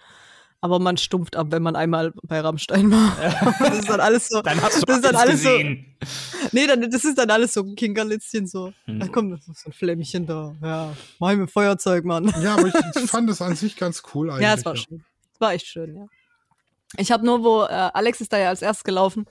[0.65, 3.15] Aber man stumpft ab, wenn man einmal bei Rammstein war.
[3.59, 4.41] Das ist dann alles so.
[4.41, 5.95] Dann hast du das ist dann alles gesehen.
[6.01, 6.49] so.
[6.53, 8.73] Nee, dann, das ist dann alles so ein Kinkerlitzchen so.
[8.87, 8.99] Hm.
[8.99, 10.57] Da kommt so ein Flämmchen da.
[10.63, 12.33] Ja, mach ich mit Feuerzeug, Mann.
[12.43, 14.45] Ja, aber ich, ich fand das an sich ganz cool eigentlich.
[14.45, 15.05] Ja, es war schön.
[15.35, 16.07] Es war echt schön, ja.
[16.97, 19.27] Ich habe nur, wo äh, Alex ist da ja als erstes gelaufen.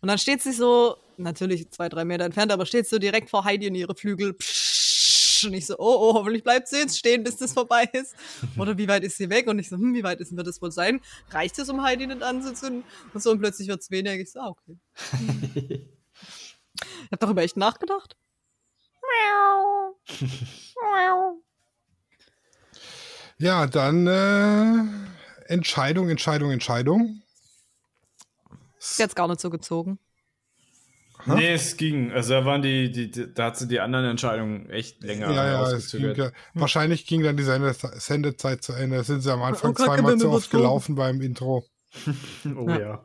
[0.00, 3.44] Und dann steht sie so, natürlich zwei, drei Meter entfernt, aber steht so direkt vor
[3.44, 4.32] Heidi und ihre Flügel.
[4.32, 4.75] Psch,
[5.44, 8.14] und ich so, oh, oh, hoffentlich bleibt sie jetzt stehen, bis das vorbei ist.
[8.58, 9.46] Oder wie weit ist sie weg?
[9.46, 11.00] Und ich so, hm, wie weit ist, wird das wohl sein?
[11.30, 12.84] Reicht es, um Heidi nicht anzuzünden?
[13.12, 14.14] Und so, und plötzlich wird es weniger.
[14.14, 14.78] Ich so, ah, okay.
[16.74, 18.16] ich hab darüber echt nachgedacht.
[23.38, 27.22] Ja, dann äh, Entscheidung, Entscheidung, Entscheidung.
[28.78, 29.98] Ist jetzt gar nicht so gezogen.
[31.26, 32.12] Nee, es ging.
[32.12, 35.46] Also da waren die, die, die da hat sie die anderen Entscheidungen echt länger Ja,
[35.46, 36.30] ja, es ging, ja.
[36.54, 39.02] Wahrscheinlich ging dann die Sende Sendezeit zu Ende.
[39.02, 41.64] Sind sie am Anfang Oh zweimal zu oft gelaufen beim Intro.
[42.56, 42.78] Oh Ja.
[42.78, 43.04] ja.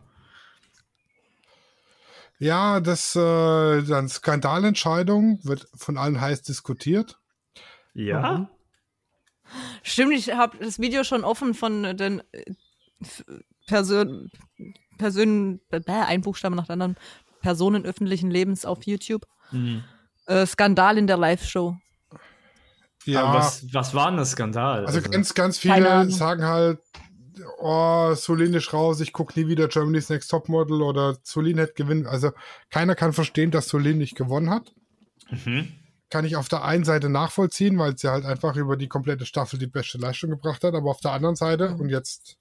[2.42, 7.20] Ja, das äh, dann Skandalentscheidung wird von allen heiß diskutiert.
[7.94, 8.38] Ja?
[8.40, 8.48] Mhm.
[9.84, 12.46] Stimmt, ich habe das Video schon offen von den äh,
[13.68, 14.32] Personen,
[14.98, 16.96] bäh, ein Buchstabe nach dem anderen,
[17.42, 19.26] Personen öffentlichen Lebens auf YouTube.
[19.52, 19.84] Mhm.
[20.28, 21.76] Äh, Skandal in der Live-Show.
[23.06, 24.86] Ja, Aber was, was war denn das Skandal?
[24.86, 26.80] also ganz, ganz Keine viele sagen halt,
[27.60, 32.06] oh, Solin ist raus, ich gucke nie wieder Germany's Next Topmodel oder Solin hat gewinnen.
[32.06, 32.32] Also
[32.70, 34.74] keiner kann verstehen, dass Solin nicht gewonnen hat.
[35.32, 35.74] Mhm.
[36.12, 39.58] Kann ich auf der einen Seite nachvollziehen, weil sie halt einfach über die komplette Staffel
[39.58, 41.80] die beste Leistung gebracht hat, aber auf der anderen Seite, Mhm.
[41.80, 42.38] und jetzt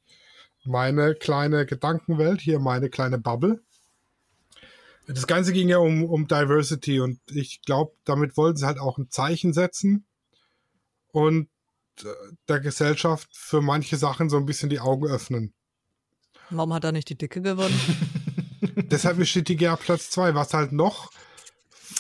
[0.65, 3.63] meine kleine Gedankenwelt, hier meine kleine Bubble.
[5.15, 8.99] Das Ganze ging ja um, um Diversity und ich glaube, damit wollten sie halt auch
[8.99, 10.05] ein Zeichen setzen
[11.13, 11.49] und
[12.03, 12.05] äh,
[12.49, 15.53] der Gesellschaft für manche Sachen so ein bisschen die Augen öffnen.
[16.51, 17.81] Warum hat er nicht die Dicke gewonnen?
[18.91, 21.11] Deshalb steht die GA Platz 2, was halt noch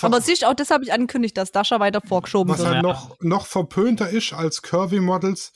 [0.02, 2.68] Aber siehst auch das habe ich angekündigt, dass Dasha weiter vorgeschoben was wird.
[2.68, 2.82] halt Ja.
[2.82, 5.52] noch, noch verpönter ist als Curvy-Models,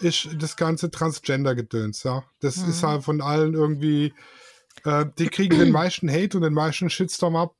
[0.00, 2.24] ist das ganze Transgender-Gedöns, ja.
[2.40, 2.70] Das Mhm.
[2.70, 4.14] ist halt von allen irgendwie,
[4.84, 7.54] äh, die kriegen den meisten Hate und den meisten Shitstorm ab.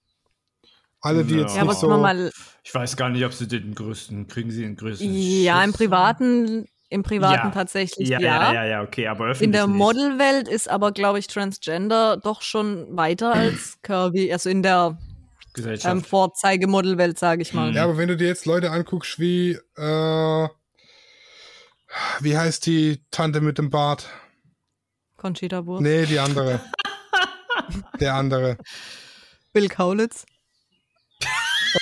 [1.00, 1.40] Alle, die Ja.
[1.42, 1.88] jetzt Ja, aber nicht so.
[1.88, 2.30] mal,
[2.64, 5.76] Ich weiß gar nicht, ob sie den größten, kriegen sie den größten ja, im Schiss?
[5.78, 7.50] Privaten, im Privaten Ja.
[7.50, 9.66] tatsächlich, Ja, ja, ja, ja, okay, aber öffentlich In der.
[9.68, 14.32] Modelwelt ist aber, glaube ich, Transgender doch schon weiter als Curvy.
[14.32, 14.98] Also in der
[15.52, 15.94] Gesellschaft.
[15.94, 17.74] ähm, Vorzeigemodelwelt, sage ich mal.
[17.74, 20.48] Ja, aber wenn du dir jetzt Leute anguckst, wie, äh,
[22.20, 24.08] wie heißt die Tante mit dem Bart?
[25.16, 25.82] Conchita Wurst.
[25.82, 26.60] Nee, die andere.
[28.00, 28.56] Der andere.
[29.52, 30.24] Bill Kaulitz.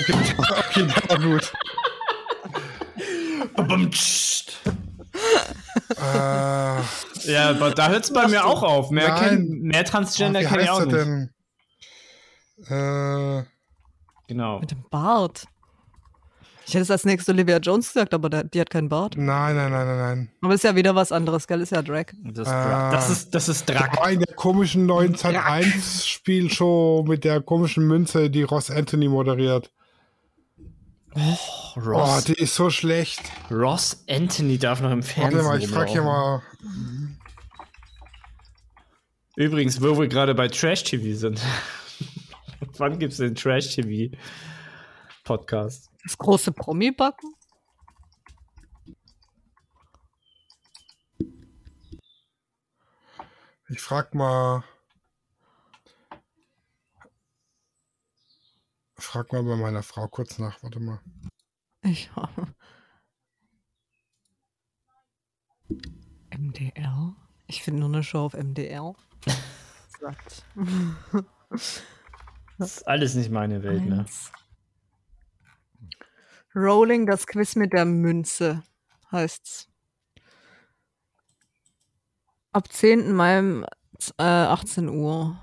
[0.00, 1.52] Okay, okay, ja, gut.
[3.54, 4.58] Babumtscht.
[5.98, 8.90] Äh, Ja, aber da hört es bei mir auch auf.
[8.90, 10.92] Mehr, kenn, mehr Transgender wie kenne ich auch nicht.
[10.92, 11.30] denn?
[12.68, 13.44] Äh,
[14.28, 14.58] Genau.
[14.58, 15.46] Mit dem Bart.
[16.68, 19.16] Ich hätte es als nächstes Olivia Jones gesagt, aber der, die hat keinen Bart.
[19.16, 20.28] nein, nein, nein, nein, nein.
[20.42, 21.60] Aber ist ja wieder was anderes, gell?
[21.60, 22.06] Ist ja Drag.
[22.24, 22.90] Das, Ah.
[22.90, 28.42] das ist, das ist war in der komischen 1901 Spielshow mit der komischen Münze, die
[28.42, 29.70] Ross Anthony moderiert.
[31.14, 33.22] Oh, Ross, die ist so schlecht.
[33.50, 35.44] Ross Anthony darf noch im Fernsehen.
[35.44, 36.42] Warte mal, ich frage hier mal.
[39.36, 41.40] Übrigens, wo wir gerade bei Trash TV sind.
[42.78, 44.14] Wann gibt es den Trash TV
[45.24, 45.90] Podcast?
[46.06, 47.34] Das große Promi-Backen?
[53.68, 54.62] Ich frag mal.
[58.96, 61.00] frag mal bei meiner Frau kurz nach, warte mal.
[61.82, 62.08] Ich
[66.30, 67.16] MDR?
[67.48, 68.94] Ich finde nur eine Show auf MDR.
[72.58, 74.06] Das ist alles nicht meine Welt, ne?
[76.56, 78.62] Rolling, das Quiz mit der Münze
[79.12, 79.68] heißt's.
[82.52, 83.12] Ab 10.
[83.12, 83.38] Mai
[84.18, 85.38] äh, 18 Uhr.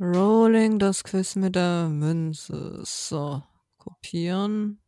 [0.00, 2.80] Rolling, das Quiz mit der Münze.
[2.84, 3.42] So,
[3.76, 4.80] kopieren.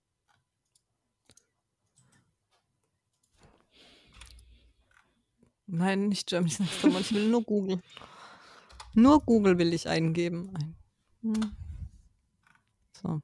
[5.67, 7.81] Nein, nicht Germany's Next Top Model, ich will nur Google.
[8.95, 10.51] Nur Google will ich eingeben.
[10.57, 10.77] Ein-
[11.23, 11.57] Hm.
[12.93, 13.21] So,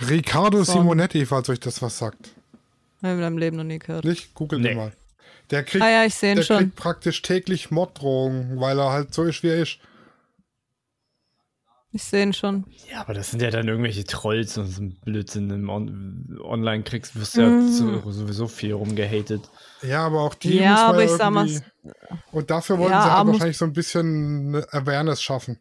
[0.00, 0.62] Riccardo.
[0.64, 2.30] Simonetti, falls euch das was sagt.
[3.02, 4.04] habe ich in meinem Leben noch nie gehört.
[4.04, 4.34] Nicht?
[4.34, 4.74] Googelt Nee.
[4.74, 4.92] mal.
[5.50, 6.56] Der kriegt, Ah ja, ich sehe ihn schon.
[6.58, 9.78] kriegt praktisch täglich Morddrohungen, weil er halt so ist, wie er ist.
[11.92, 12.64] Ich sehe ihn schon.
[12.90, 15.48] Ja, aber das sind ja dann irgendwelche Trolls und so ein Blödsinn.
[15.50, 17.68] Im On Online kriegst wirst du ja Mm.
[17.70, 19.48] so, sowieso viel rumgehatet.
[19.82, 21.64] Ja, aber auch die Ja, muss man aber ja ich sag mal, irgendwie-
[22.32, 25.60] Und dafür wollten Ja, sie halt wahrscheinlich so ein bisschen eine Awareness schaffen.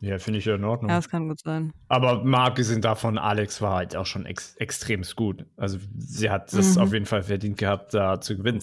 [0.00, 0.90] Ja, finde ich ja in Ordnung.
[0.90, 1.72] Ja, das kann gut sein.
[1.88, 5.44] Aber mal abgesehen davon, Alex war halt auch schon ex extremst gut.
[5.56, 6.82] Also sie hat das Mhm.
[6.82, 8.62] auf jeden Fall verdient gehabt, da zu gewinnen.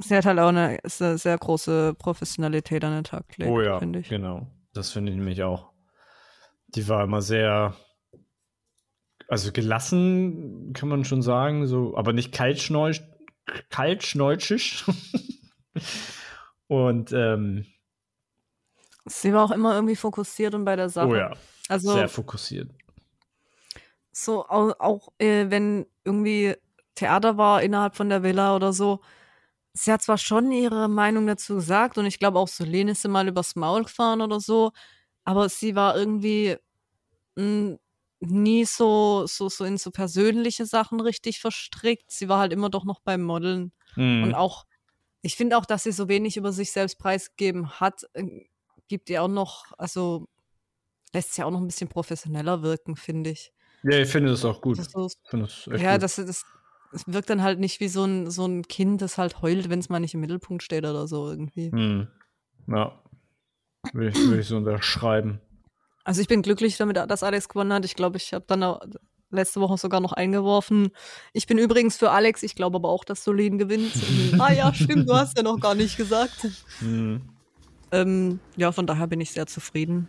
[0.00, 3.78] Sie hat halt auch eine, eine sehr große Professionalität an den Tag gelegt, oh ja,
[3.78, 4.08] finde ich.
[4.08, 4.46] genau.
[4.72, 5.70] Das finde ich nämlich auch.
[6.68, 7.74] Die war immer sehr,
[9.28, 12.92] also gelassen, kann man schon sagen, so, aber nicht kaltschneu
[13.70, 14.84] kaltschneutschig.
[16.68, 17.66] Und ähm,
[19.08, 21.08] Sie war auch immer irgendwie fokussiert und bei der Sache.
[21.08, 21.32] oh ja,
[21.68, 22.70] also sehr fokussiert.
[24.12, 26.54] so auch, auch äh, wenn irgendwie
[26.94, 29.00] Theater war innerhalb von der Villa oder so.
[29.72, 33.08] Sie hat zwar schon ihre Meinung dazu gesagt und ich glaube auch Solene ist sie
[33.08, 34.72] mal übers Maul gefahren oder so,
[35.24, 36.56] aber sie war irgendwie
[37.36, 37.76] mh,
[38.20, 42.10] nie so, so, so in so persönliche Sachen richtig verstrickt.
[42.10, 43.72] Sie war halt immer doch noch beim Modeln.
[43.94, 44.24] Mhm.
[44.24, 44.66] Und auch,
[45.22, 48.46] ich finde auch, dass sie so wenig über sich selbst preisgegeben hat, äh,
[48.88, 50.26] gibt ihr auch noch, also
[51.12, 53.52] lässt sie auch noch ein bisschen professioneller wirken, finde ich.
[53.82, 54.78] ja, ich finde das auch gut.
[54.78, 56.02] Das so, das ja, gut.
[56.02, 56.44] das, das,
[56.92, 59.78] das wirkt dann halt nicht wie so ein, so ein Kind, das halt heult, wenn
[59.78, 61.70] es mal nicht im Mittelpunkt steht oder so irgendwie.
[61.70, 62.08] Mhm.
[62.66, 63.02] Ja.
[63.92, 65.40] Würde ich, würde ich so unterschreiben.
[66.04, 67.84] Also ich bin glücklich damit, dass Alex gewonnen hat.
[67.84, 68.78] Ich glaube, ich habe dann
[69.30, 70.90] letzte Woche sogar noch eingeworfen.
[71.32, 73.92] Ich bin übrigens für Alex, ich glaube aber auch, dass Solin gewinnt.
[74.38, 76.48] ah ja, stimmt, du hast ja noch gar nicht gesagt.
[76.80, 77.37] Mhm.
[77.92, 80.08] Ähm, ja, von daher bin ich sehr zufrieden.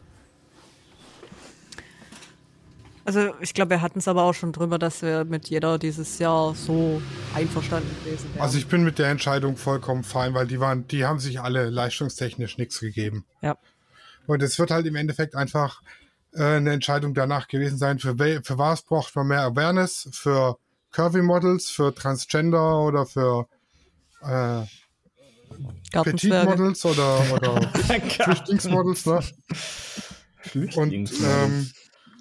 [3.05, 6.19] Also ich glaube, wir hatten es aber auch schon drüber, dass wir mit jeder dieses
[6.19, 7.01] Jahr so
[7.34, 8.43] einverstanden gewesen wären.
[8.43, 11.69] Also ich bin mit der Entscheidung vollkommen fein, weil die waren, die haben sich alle
[11.69, 13.25] leistungstechnisch nichts gegeben.
[13.41, 13.57] ja.
[14.27, 15.82] Und es wird halt im Endeffekt einfach
[16.34, 20.59] äh, eine Entscheidung danach gewesen sein, für, für was braucht man mehr Awareness, für
[20.91, 23.47] Curvy Models, für Transgender oder für
[24.21, 24.61] äh,
[25.64, 26.49] Petit Gartenzwerge.
[26.49, 27.62] Models oder, oder
[28.24, 29.22] Flüchtlingsmodels, ne?
[30.76, 31.70] Und ähm,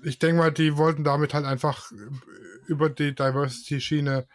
[0.02, 1.90] ich denke mal, die wollten damit halt einfach
[2.66, 4.26] über die Diversity-Schiene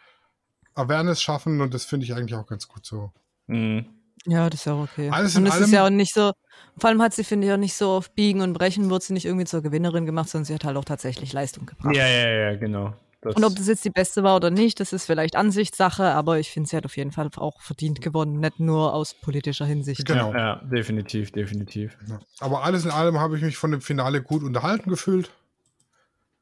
[0.74, 3.12] Awareness schaffen und das finde ich eigentlich auch ganz gut so.
[3.46, 3.86] Mhm.
[4.26, 5.10] Ja, das ist ja auch okay.
[5.10, 6.32] Alles und es ist ja auch nicht so,
[6.78, 9.12] vor allem hat sie, finde ich, auch nicht so auf Biegen und Brechen, wurde sie
[9.12, 11.94] nicht irgendwie zur Gewinnerin gemacht, sondern sie hat halt auch tatsächlich Leistung gebracht.
[11.94, 12.94] Ja, ja, ja, genau.
[13.24, 16.38] Das, Und ob das jetzt die beste war oder nicht, das ist vielleicht Ansichtssache, aber
[16.38, 20.04] ich finde, sie hat auf jeden Fall auch verdient gewonnen, nicht nur aus politischer Hinsicht.
[20.04, 20.32] Genau.
[20.32, 21.96] ja, ja, definitiv, definitiv.
[22.06, 22.20] Ja.
[22.40, 25.30] Aber alles in allem habe ich mich von dem Finale gut unterhalten gefühlt.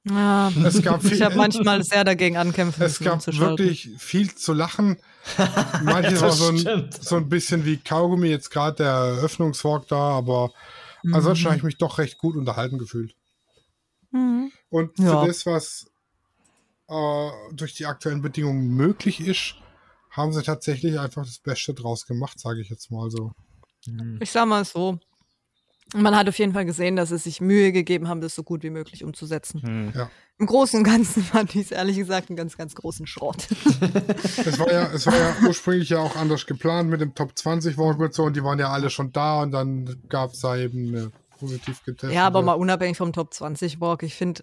[0.05, 4.53] Ja, Es gab viel, ich habe manchmal sehr dagegen ankämpfen es gab wirklich viel zu
[4.53, 4.97] lachen.
[5.85, 10.51] Manches war so ein, so ein bisschen wie Kaugummi, jetzt gerade der Eröffnungswalk da, aber
[11.05, 11.15] Mhm.
[11.15, 13.15] ansonsten habe ich mich doch recht gut unterhalten gefühlt.
[14.13, 14.53] Mhm.
[14.71, 15.21] Und Ja.
[15.21, 15.87] für das, was
[16.93, 19.55] äh, durch die aktuellen Bedingungen möglich ist,
[20.11, 23.33] haben sie tatsächlich einfach das Beste draus gemacht, sage ich jetzt mal so.
[24.21, 24.99] Ich sag mal so.
[25.95, 28.63] Man hat auf jeden Fall gesehen, dass sie sich Mühe gegeben haben, das so gut
[28.63, 29.63] wie möglich umzusetzen.
[29.63, 29.93] Hm.
[29.95, 30.11] Ja.
[30.39, 33.47] Im Großen und Ganzen fand ich es ehrlich gesagt einen ganz, ganz großen Schrott.
[34.45, 37.77] Es war ja, es war ja ursprünglich ja auch anders geplant mit dem Top 20
[37.79, 40.57] Walk und so und die waren ja alle schon da und dann gab es da
[40.57, 42.15] eben eine positiv getestete.
[42.15, 44.43] ja, aber mal unabhängig vom Top 20 Walk, ich finde,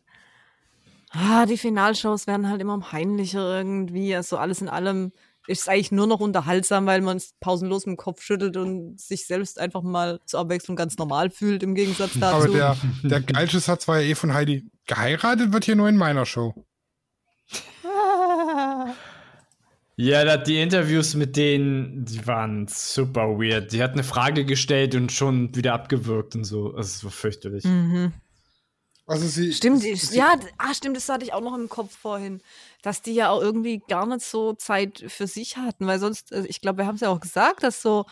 [1.10, 4.16] ah, die Finalshows werden halt immer peinlicher irgendwie.
[4.16, 5.12] Also alles in allem
[5.48, 9.26] ist es eigentlich nur noch unterhaltsam, weil man es pausenlos im Kopf schüttelt und sich
[9.26, 12.36] selbst einfach mal zur Abwechslung ganz normal fühlt im Gegensatz dazu.
[12.36, 14.70] Aber der, der geilste Satz war ja eh von Heidi.
[14.86, 16.54] Geheiratet wird hier nur in meiner Show.
[20.02, 23.74] Ja, die Interviews mit denen, die waren super weird.
[23.74, 26.68] Die hat eine Frage gestellt und schon wieder abgewürgt und so.
[26.68, 27.66] Also, es war fürchterlich.
[27.66, 28.14] Mhm.
[29.10, 29.52] Also sie.
[29.54, 32.42] Stimmt, sie, ja, ah, stimmt, das hatte ich auch noch im Kopf vorhin,
[32.84, 36.48] dass die ja auch irgendwie gar nicht so Zeit für sich hatten, weil sonst, also
[36.48, 38.06] ich glaube, wir haben es ja auch gesagt, dass so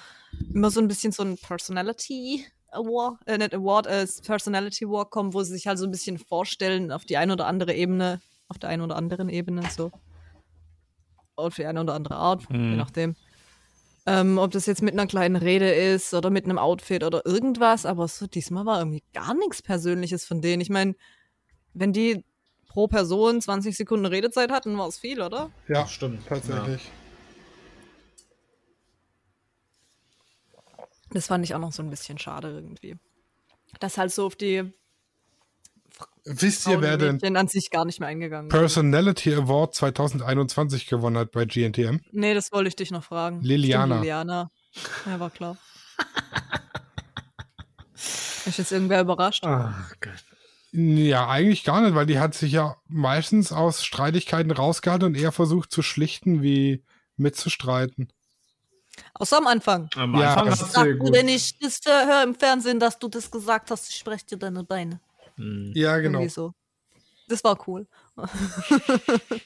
[0.51, 5.35] immer so ein bisschen so ein Personality Award, äh, nicht Award, äh, Personality Walk kommt,
[5.35, 8.19] wo sie sich halt so ein bisschen vorstellen auf die eine oder andere Ebene,
[8.49, 9.91] auf der einen oder anderen Ebene, so.
[11.35, 12.75] Auf die eine oder andere Art, je Mhm.
[12.77, 13.15] nachdem.
[14.09, 17.85] Ähm, ob das jetzt mit einer kleinen Rede ist oder mit einem Outfit oder irgendwas,
[17.85, 20.61] aber so diesmal war irgendwie gar nichts Persönliches von denen.
[20.61, 20.95] Ich meine,
[21.73, 22.23] wenn die
[22.69, 25.51] pro Person 20 Sekunden Redezeit hatten, war es viel, oder?
[25.67, 26.25] ja, Stimmt.
[26.25, 26.89] tatsächlich.
[31.11, 32.95] Das fand ich auch noch so ein bisschen schade irgendwie.
[33.79, 34.71] Das halt so auf die
[36.25, 38.53] Wisst ihr, wer den an sich gar nicht mehr eingegangen ist.
[38.57, 41.99] Personality Award 2021 gewonnen hat bei GNTM?
[42.11, 43.41] Nee, das wollte ich dich noch fragen.
[43.41, 43.85] Liliana.
[43.85, 44.51] Stimmt, Liliana.
[45.05, 45.57] Ja, war klar.
[48.45, 49.43] Ist jetzt irgendwer überrascht?
[49.45, 50.23] Ach Gott.
[50.71, 55.31] Ja, eigentlich gar nicht, weil die hat sich ja meistens aus Streitigkeiten rausgehalten und eher
[55.31, 56.83] versucht zu schlichten, wie
[57.15, 58.09] mitzustreiten.
[59.13, 59.89] Außer am Anfang.
[59.95, 61.15] Am Ja, Anfang Sag sie du gut.
[61.15, 64.37] denn nicht, das äh, hör im Fernsehen, dass du das gesagt hast, ich spreche dir
[64.37, 64.99] deine Beine.
[65.37, 65.71] Hm.
[65.75, 66.19] Ja, genau.
[66.19, 66.53] Irgendwie so.
[67.27, 67.87] Das war cool.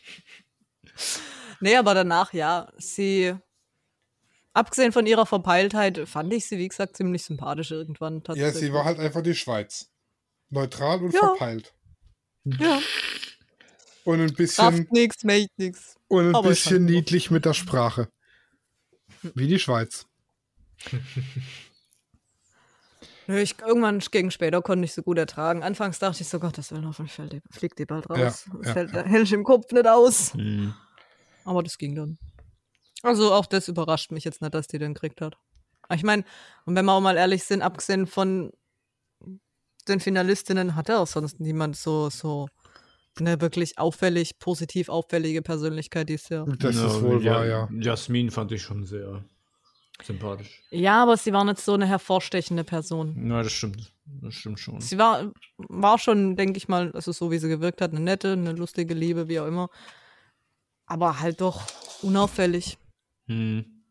[1.59, 3.35] nee, aber danach, ja, sie,
[4.53, 8.85] abgesehen von ihrer Verpeiltheit, fand ich sie, wie gesagt, ziemlich sympathisch irgendwann Ja, sie war
[8.85, 9.89] halt einfach die Schweiz.
[10.49, 11.19] Neutral und Ja.
[11.19, 11.73] verpeilt.
[12.43, 12.81] Ja,
[14.03, 15.95] Und ein bisschen, Kraft nix, Mächt nix.
[16.07, 18.09] und ein aber bisschen niedlich mit der Sprache.
[19.35, 20.07] Wie die Schweiz.
[23.32, 25.63] Nö, ich, irgendwann gegen später konnte ich so gut ertragen.
[25.63, 28.17] Anfangs dachte ich so, Gott, das will noch, fällt fliegt die bald raus.
[28.17, 29.03] Ja, das ja, hält, ja.
[29.03, 30.34] hält im Kopf nicht aus.
[30.34, 30.73] Hm.
[31.45, 32.17] Aber das ging dann.
[33.03, 35.38] Also auch das überrascht mich jetzt nicht, dass die den gekriegt hat.
[35.84, 36.25] Aber Ich meine,
[36.65, 38.51] und wenn wir auch mal ehrlich sind, abgesehen von
[39.88, 42.49] den Finalistinnen hatte auch sonst niemand so, so
[43.17, 46.45] eine wirklich auffällig, positiv auffällige Persönlichkeit dieses Jahr.
[46.59, 47.69] Das ist wohl wahr, ja.
[47.79, 49.23] Jasmin fand ich schon sehr
[50.04, 50.62] sympathisch.
[50.70, 53.30] Ja, aber sie war nicht so eine hervorstechende Person.
[53.30, 53.93] Ja, das stimmt.
[54.06, 54.82] Das stimmt schon.
[54.82, 58.34] Sie war, war schon, denke ich mal, also so wie sie gewirkt hat, eine nette,
[58.34, 59.70] eine lustige Liebe, wie auch immer.
[60.86, 61.62] Aber halt doch
[62.02, 62.78] unauffällig.
[63.28, 63.84] Hm.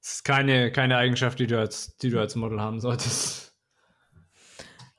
[0.00, 3.52] Das ist keine, keine Eigenschaft, die du, als, die du als Model haben solltest.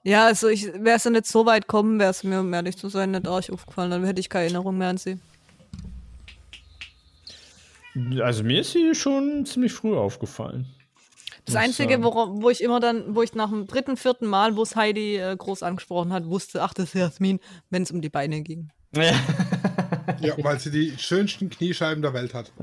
[0.03, 2.77] Ja, also ich wäre es ja nicht so weit kommen, wäre es mir, um ehrlich
[2.77, 3.91] zu sein, nicht arg aufgefallen.
[3.91, 5.19] Dann hätte ich keine Erinnerung mehr an sie.
[8.21, 10.67] Also mir ist sie schon ziemlich früh aufgefallen.
[11.45, 14.63] Das Einzige, wo, wo ich immer dann, wo ich nach dem dritten, vierten Mal, wo
[14.63, 17.39] es Heidi äh, groß angesprochen hat, wusste, ach, das ist Jasmin,
[17.69, 18.69] wenn es um die Beine ging.
[20.21, 22.51] Ja, weil sie die schönsten Kniescheiben der Welt hat.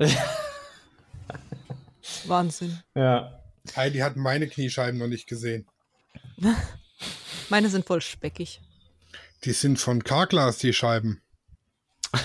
[2.27, 2.81] Wahnsinn.
[2.95, 3.39] ja.
[3.77, 5.67] Heidi hat meine Kniescheiben noch nicht gesehen.
[7.49, 8.61] Meine sind voll speckig.
[9.45, 11.23] Die sind von Carglass, die Scheiben.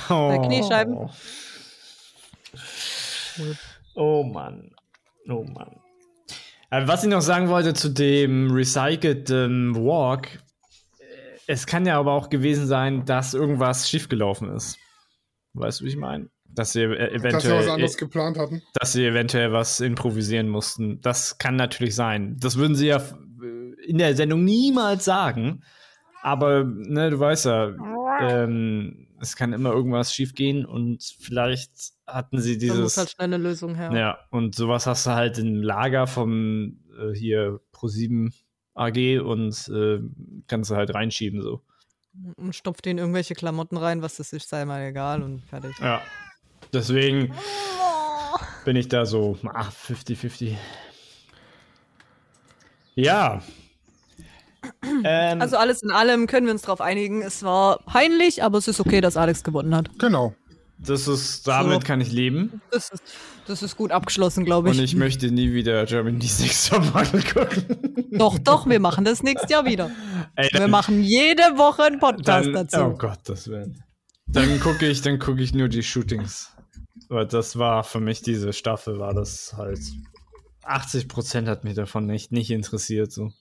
[0.10, 0.41] Oh.
[0.45, 1.10] Kniescheiben?
[3.96, 4.72] Oh Mann.
[5.28, 5.76] Oh Mann.
[6.72, 10.28] Äh, Was ich noch sagen wollte zu dem recycelten Walk,
[11.00, 11.04] äh,
[11.48, 14.78] es kann ja aber auch gewesen sein, dass irgendwas schiefgelaufen ist.
[15.54, 16.30] Weißt du, wie ich meine?
[16.46, 18.62] Dass sie äh, Dass sie was eventuell, anderes geplant hatten.
[18.74, 21.00] dass sie eventuell was improvisieren mussten.
[21.02, 22.38] Das kann natürlich sein.
[22.40, 23.02] Das würden sie ja
[23.88, 25.64] in der Sendung niemals sagen.
[26.22, 27.72] Aber, ne, du weißt ja,
[28.22, 31.72] ähm, es kann immer irgendwas schiefgehen und vielleicht
[32.07, 32.97] hatten sie Da muss dieses.
[32.97, 33.91] halt schnell eine Lösung her.
[33.93, 38.34] Ja, und sowas hast du halt im Lager vom äh, hier Pro7
[38.76, 39.99] AG und äh,
[40.47, 41.61] kannst du halt reinschieben so.
[42.38, 45.78] Und stopft in irgendwelche Klamotten rein, was das ist, sei mal egal und fertig.
[45.80, 46.01] Ja.
[46.74, 47.34] Deswegen
[48.65, 50.55] bin ich da so ah, 50-50.
[52.95, 53.41] Ja.
[55.04, 57.22] Ähm, Also alles in allem können wir uns darauf einigen.
[57.22, 59.89] Es war peinlich, aber es ist okay, dass Alex gewonnen hat.
[60.00, 60.34] Genau.
[60.78, 61.88] das ist, damit So.
[61.88, 62.62] kann ich leben.
[62.72, 63.04] Das ist,
[63.47, 64.78] das ist gut abgeschlossen, glaube ich.
[64.78, 68.08] Und ich möchte nie wieder Germany's Next Topmodel gucken.
[68.12, 69.91] Doch, doch, wir machen das nächstes Jahr wieder.
[70.36, 72.78] Ey, Wir machen jede Woche einen Podcast dann, dazu.
[72.82, 73.72] Oh Gott, das wäre.
[74.28, 76.52] Dann gucke ich, dann gucke ich nur die Shootings.
[77.08, 79.80] Weil das war für mich diese Staffel, war das halt
[80.64, 83.32] 80% hat mich davon nicht, nicht interessiert, so.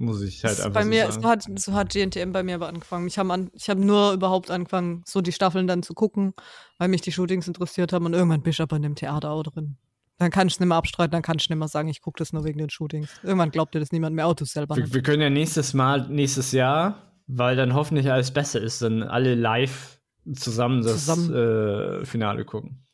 [0.00, 1.22] Muss ich halt Das einfach bei so mir, sagen.
[1.22, 3.08] so hat, so hat GNTM bei mir aber angefangen.
[3.08, 6.34] Ich habe an, ich hab nur überhaupt angefangen, so die Staffeln dann zu gucken,
[6.78, 9.42] weil mich die Shootings interessiert haben und irgendwann bin ich aber in dem Theater auch
[9.42, 9.76] drin.
[10.18, 12.18] Dann kann ich es nicht mehr abstreiten, dann kann ich nicht mehr sagen, ich gucke
[12.18, 13.08] das nur wegen den Shootings.
[13.24, 16.52] Irgendwann glaubt dir das niemand mehr, Autos selber wir, wir können ja nächstes Mal, nächstes
[16.52, 20.00] Jahr, weil dann hoffentlich alles besser ist, dann alle live
[20.32, 21.34] zusammen das Zusammen.
[21.34, 22.86] Äh, Finale gucken.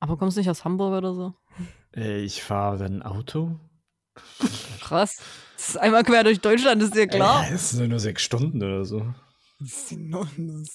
[0.00, 1.34] Aber kommst du nicht aus Hamburg oder so?
[1.94, 3.60] Äh, ich fahre dann Auto.
[4.80, 5.18] Krass.
[5.56, 7.46] Das ist einmal quer durch Deutschland, ist dir klar.
[7.48, 9.14] Äh, es sind nur sechs Stunden oder so.
[9.58, 10.28] Das sind nur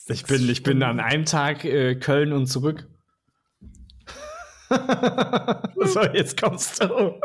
[0.07, 2.87] Ich bin, ich bin an einem Tag äh, Köln und zurück.
[4.69, 7.19] so, jetzt kommst du.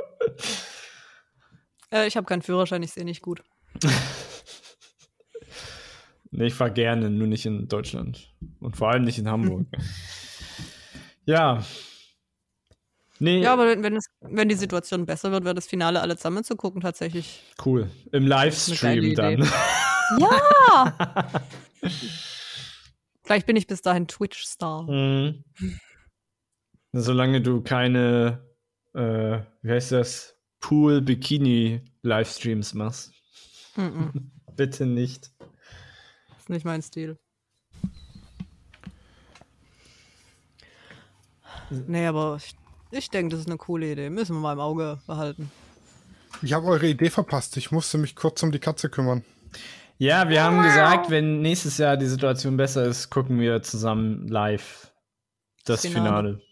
[1.90, 3.42] Äh, ich habe keinen Führerschein, ich sehe nicht gut.
[6.32, 8.34] Nee, ich fahre gerne, nur nicht in Deutschland.
[8.60, 9.66] Und vor allem nicht in Hamburg.
[11.24, 11.64] ja.
[13.18, 16.16] Nee, Ja, aber wenn, wenn, es, wenn die Situation besser wird, wird das Finale alle
[16.16, 17.42] zusammen zu gucken tatsächlich.
[17.64, 17.90] cool.
[18.12, 19.48] Im Livestream dann.
[20.20, 20.94] Ja!
[23.24, 24.84] Vielleicht bin ich bis dahin Twitch-Star.
[24.84, 25.42] Mhm.
[26.92, 28.46] Solange du keine,
[28.94, 33.10] äh, wie heißt das, Pool-Bikini-Livestreams machst.
[33.74, 34.30] Mhm.
[34.56, 35.32] Bitte nicht.
[36.38, 37.18] Ist nicht mein Stil.
[41.70, 42.54] Nee, aber ich,
[42.98, 44.10] ich denke, das ist eine coole Idee.
[44.10, 45.50] Müssen wir mal im Auge behalten.
[46.42, 47.56] Ich habe eure Idee verpasst.
[47.56, 49.24] Ich musste mich kurz um die Katze kümmern.
[49.98, 54.92] Ja, wir haben gesagt, wenn nächstes Jahr die Situation besser ist, gucken wir zusammen live
[55.64, 56.04] das Finale.
[56.04, 56.42] Finale.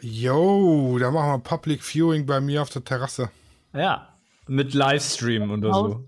[0.00, 3.30] Yo, da machen wir Public Viewing bei mir auf der Terrasse.
[3.72, 4.14] Ja,
[4.46, 6.04] mit Livestream oder so.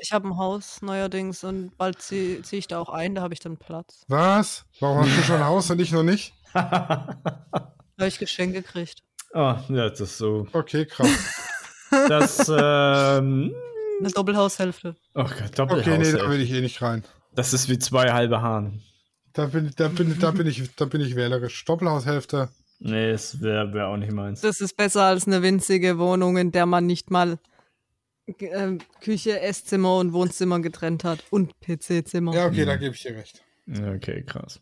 [0.00, 3.34] Ich habe ein Haus neuerdings und bald ziehe zieh ich da auch ein, da habe
[3.34, 4.04] ich dann Platz.
[4.08, 4.64] Was?
[4.78, 6.32] Warum hast du schon ein Haus und ich noch nicht?
[8.00, 9.02] Habe ich Geschenke gekriegt.
[9.34, 10.46] Oh, ja, das ist so.
[10.52, 11.08] Okay, krass.
[12.08, 13.52] Das, ähm,
[13.98, 14.94] Eine Doppelhaushälfte.
[15.16, 17.02] oh Gott, Okay, nee, da will ich eh nicht rein.
[17.34, 18.80] das ist wie zwei halbe Hahn.
[19.32, 21.64] Da bin, da bin, da bin, ich, da bin ich wählerisch.
[21.64, 22.48] Doppelhaushälfte.
[22.78, 24.40] Nee, das wäre wär auch nicht meins.
[24.40, 27.38] Das ist besser als eine winzige Wohnung, in der man nicht mal
[28.26, 31.24] äh, Küche, Esszimmer und Wohnzimmer getrennt hat.
[31.30, 32.32] Und PC-Zimmer.
[32.34, 33.42] Ja, okay, da gebe ich dir recht.
[33.68, 34.60] Okay, krass.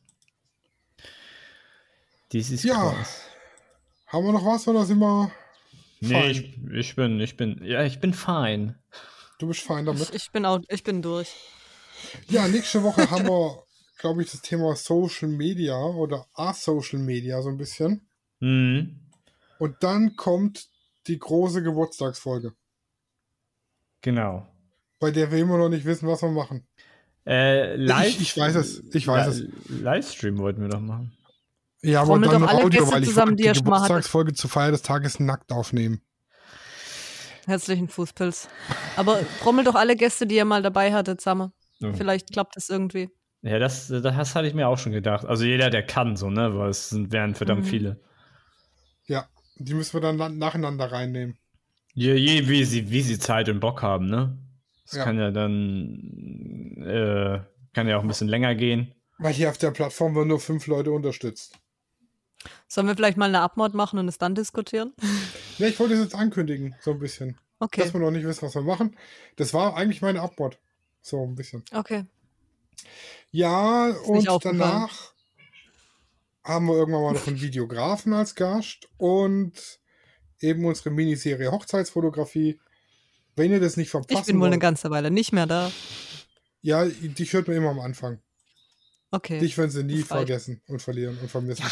[2.33, 2.91] Dies ist Ja.
[2.93, 3.23] krass.
[4.07, 5.31] Haben wir noch was oder sind wir.
[6.01, 6.31] Nee, Fein.
[6.31, 8.79] ich, ich bin, ich bin, ja, ich bin fein.
[9.39, 10.15] Du bist fein Ich, damit?
[10.15, 11.35] ich bin auch, ich bin durch.
[12.29, 13.63] Ja, nächste Woche haben wir,
[13.99, 18.09] glaube ich, das Thema Social Media oder A-Social Media so ein bisschen.
[18.41, 19.01] Mhm.
[19.59, 20.69] Und dann kommt
[21.09, 22.53] die große Geburtstagsfolge,
[24.03, 24.47] Genau.
[25.01, 26.67] bei der wir immer noch nicht wissen, was wir machen.
[27.27, 29.41] Äh, live, Ich, ich weiß es, ich weiß es.
[29.41, 29.51] Li-
[29.83, 31.13] Livestream wollten wir doch machen.
[31.83, 33.65] Ja, aber dann doch alle Audio, Gäste weil ich zusammen, die die.
[33.65, 36.01] Geburtstagsfolge zur Feier des Tages nackt aufnehmen.
[37.47, 38.49] Herzlichen Fußpilz.
[38.97, 41.53] Aber trommelt doch alle Gäste, die ihr mal dabei hattet, zusammen.
[41.79, 41.93] Ja.
[41.95, 43.11] Vielleicht klappt es irgendwie.
[43.43, 45.25] Ja, das, das hatte ich mir auch schon gedacht.
[45.25, 46.57] Also jeder, der kann, so, ne?
[46.59, 47.69] Weil es sind, wären verdammt Mhm.
[47.69, 48.01] viele.
[49.07, 51.39] Ja, die müssen wir dann na- nacheinander reinnehmen.
[51.95, 54.37] Je, je wie, sie, wie sie Zeit und Bock haben, ne?
[54.85, 55.05] Das Ja.
[55.05, 57.41] kann ja dann, äh,
[57.75, 58.93] kann ja auch ein bisschen länger gehen.
[59.19, 61.55] Weil hier auf der Plattform wir nur fünf Leute unterstützt.
[62.69, 64.93] Sollen wir vielleicht mal eine Abmord machen und es dann diskutieren?
[65.59, 67.37] Ne, ich wollte es jetzt ankündigen, so ein bisschen.
[67.59, 67.83] Okay.
[67.83, 68.97] Dass wir noch nicht wissen, was wir machen.
[69.37, 70.59] Das war eigentlich meine Abmord.
[71.03, 71.65] So ein bisschen.
[71.73, 72.05] Okay.
[73.31, 75.13] Ja, und danach
[76.45, 79.53] haben wir irgendwann mal noch einen Videografen als Gast und
[80.41, 82.61] eben unsere Miniserie Hochzeitsfotografie.
[83.37, 85.71] Wenn ihr das nicht verpassen Ich bin wohl eine ganze Weile nicht mehr da.
[86.63, 88.21] ja, die hört man immer am Anfang.
[89.11, 89.39] Okay.
[89.39, 91.65] Dich werden sie nie vergessen und verlieren und vermissen.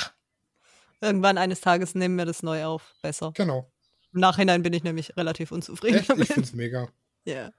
[1.01, 2.95] Irgendwann eines Tages nehmen wir das neu auf.
[3.03, 3.33] Besser.
[3.35, 3.71] Genau.
[4.13, 6.29] Im Nachhinein bin ich nämlich relativ unzufrieden Echt, ich damit.
[6.29, 6.89] find's mega.
[7.29, 7.51] Ja.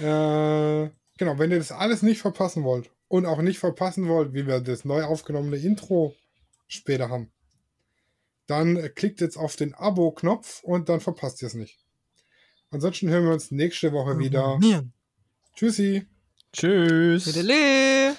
[0.00, 4.46] Äh, genau, wenn ihr das alles nicht verpassen wollt und auch nicht verpassen wollt, wie
[4.46, 6.16] wir das neu aufgenommene Intro
[6.66, 7.30] später haben,
[8.48, 11.78] dann äh, klickt jetzt auf den Abo-Knopf und dann verpasst ihr es nicht.
[12.72, 14.58] Ansonsten hören wir uns nächste Woche wieder.
[14.62, 14.82] Ja.
[15.54, 16.06] Tschüssi.
[16.52, 17.24] Tschüss.
[17.24, 18.14] Tüdelü.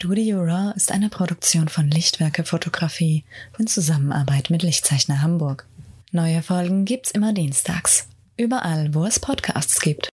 [0.00, 3.24] Studio Raw ist eine Produktion von Lichtwerke Fotografie
[3.58, 5.66] in Zusammenarbeit mit Lichtzeichner Hamburg.
[6.12, 8.06] Neue Folgen gibt's immer dienstags.
[8.36, 10.06] Überall, wo es Podcasts gibt.